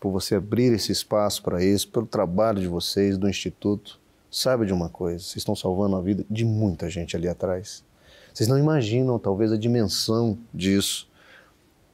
por 0.00 0.10
você 0.10 0.36
abrir 0.36 0.72
esse 0.72 0.90
espaço 0.92 1.42
para 1.42 1.62
isso, 1.62 1.88
pelo 1.88 2.06
trabalho 2.06 2.60
de 2.60 2.66
vocês, 2.66 3.18
do 3.18 3.28
Instituto. 3.28 4.00
Sabe 4.30 4.64
de 4.64 4.72
uma 4.72 4.88
coisa, 4.88 5.18
vocês 5.18 5.38
estão 5.38 5.56
salvando 5.56 5.96
a 5.96 6.00
vida 6.00 6.24
de 6.30 6.44
muita 6.44 6.88
gente 6.88 7.16
ali 7.16 7.28
atrás. 7.28 7.84
Vocês 8.32 8.48
não 8.48 8.58
imaginam, 8.58 9.18
talvez, 9.18 9.52
a 9.52 9.56
dimensão 9.56 10.38
disso 10.54 11.07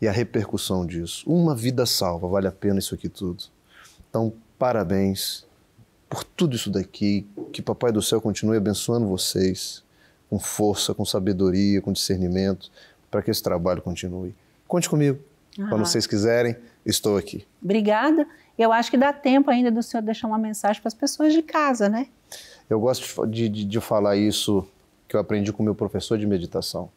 e 0.04 0.08
a 0.08 0.12
repercussão 0.12 0.84
disso. 0.84 1.24
Uma 1.26 1.54
vida 1.54 1.86
salva, 1.86 2.28
vale 2.28 2.46
a 2.46 2.52
pena 2.52 2.78
isso 2.78 2.94
aqui 2.94 3.08
tudo. 3.08 3.44
Então, 4.08 4.34
parabéns, 4.58 5.46
por 6.10 6.22
tudo 6.22 6.54
isso 6.54 6.70
daqui. 6.70 7.26
Que 7.52 7.62
Papai 7.62 7.90
do 7.90 8.02
Céu 8.02 8.20
continue 8.20 8.58
abençoando 8.58 9.08
vocês 9.08 9.82
com 10.28 10.38
força, 10.38 10.92
com 10.92 11.06
sabedoria, 11.06 11.80
com 11.80 11.90
discernimento, 11.90 12.70
para 13.10 13.22
que 13.22 13.30
esse 13.30 13.42
trabalho 13.42 13.80
continue. 13.80 14.34
Conte 14.68 14.90
comigo. 14.90 15.18
Ah. 15.58 15.68
Quando 15.70 15.86
vocês 15.86 16.06
quiserem, 16.06 16.54
estou 16.84 17.16
aqui. 17.16 17.46
Obrigada. 17.62 18.26
Eu 18.58 18.72
acho 18.72 18.90
que 18.90 18.98
dá 18.98 19.10
tempo 19.10 19.50
ainda 19.50 19.70
do 19.70 19.82
senhor 19.82 20.02
deixar 20.02 20.26
uma 20.26 20.38
mensagem 20.38 20.82
para 20.82 20.88
as 20.88 20.94
pessoas 20.94 21.32
de 21.32 21.42
casa, 21.42 21.88
né? 21.88 22.08
Eu 22.68 22.78
gosto 22.78 23.26
de, 23.26 23.48
de, 23.48 23.64
de 23.64 23.80
falar 23.80 24.16
isso 24.16 24.66
que 25.08 25.16
eu 25.16 25.20
aprendi 25.20 25.50
com 25.50 25.62
meu 25.62 25.74
professor 25.74 26.18
de 26.18 26.26
meditação. 26.26 26.90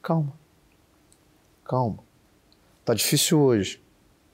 Calma. 0.00 0.32
Calma. 1.68 1.98
Tá 2.84 2.94
difícil 2.94 3.40
hoje. 3.40 3.82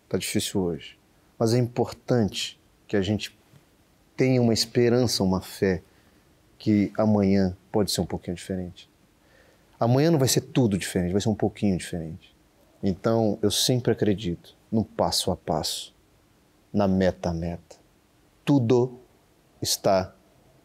Tá 0.08 0.18
difícil 0.18 0.60
hoje. 0.60 0.98
Mas 1.38 1.54
é 1.54 1.58
importante 1.58 2.60
que 2.86 2.96
a 2.96 3.02
gente 3.02 3.36
tenha 4.16 4.40
uma 4.40 4.52
esperança, 4.52 5.22
uma 5.22 5.40
fé 5.40 5.82
que 6.58 6.92
amanhã 6.96 7.56
pode 7.72 7.90
ser 7.90 8.02
um 8.02 8.06
pouquinho 8.06 8.36
diferente. 8.36 8.88
Amanhã 9.80 10.10
não 10.10 10.18
vai 10.18 10.28
ser 10.28 10.42
tudo 10.42 10.78
diferente, 10.78 11.12
vai 11.12 11.20
ser 11.20 11.28
um 11.28 11.34
pouquinho 11.34 11.76
diferente. 11.76 12.36
Então, 12.82 13.38
eu 13.42 13.50
sempre 13.50 13.92
acredito 13.92 14.54
no 14.70 14.84
passo 14.84 15.30
a 15.30 15.36
passo, 15.36 15.94
na 16.72 16.86
meta 16.86 17.30
a 17.30 17.34
meta. 17.34 17.76
Tudo 18.44 19.00
está 19.60 20.14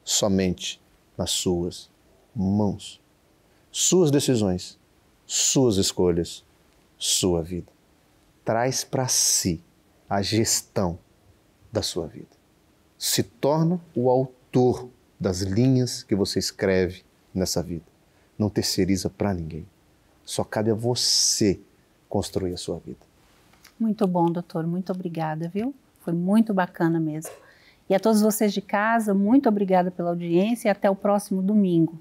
somente 0.04 0.82
nas 1.18 1.32
suas 1.32 1.90
mãos. 2.36 3.02
Suas 3.72 4.12
decisões, 4.12 4.78
suas 5.26 5.78
escolhas, 5.78 6.44
sua 6.98 7.42
vida. 7.42 7.72
Traz 8.44 8.84
para 8.84 9.08
si 9.08 9.62
a 10.10 10.22
gestão 10.22 10.98
da 11.72 11.82
sua 11.82 12.08
vida 12.08 12.38
se 12.98 13.22
torna 13.22 13.80
o 13.96 14.10
autor 14.10 14.90
das 15.20 15.42
linhas 15.42 16.04
que 16.04 16.16
você 16.16 16.40
escreve 16.40 17.04
nessa 17.34 17.62
vida. 17.62 17.86
Não 18.38 18.50
terceiriza 18.50 19.10
para 19.10 19.34
ninguém. 19.34 19.66
Só 20.26 20.44
cabe 20.44 20.72
a 20.72 20.76
você 20.76 21.60
construir 22.10 22.54
a 22.54 22.58
sua 22.58 22.80
vida. 22.80 23.00
Muito 23.80 24.08
bom, 24.08 24.32
doutor. 24.32 24.66
Muito 24.66 24.92
obrigada, 24.92 25.48
viu? 25.48 25.74
Foi 26.02 26.14
muito 26.14 26.54
bacana 26.54 27.00
mesmo. 27.00 27.32
E 27.90 27.96
a 27.96 28.00
todos 28.00 28.22
vocês 28.22 28.52
de 28.52 28.62
casa, 28.62 29.14
muito 29.14 29.48
obrigada 29.48 29.92
pela 29.92 30.10
audiência 30.10 30.68
e 30.68 30.72
até 30.72 30.90
o 30.90 30.96
próximo 30.96 31.42
domingo. 31.42 32.00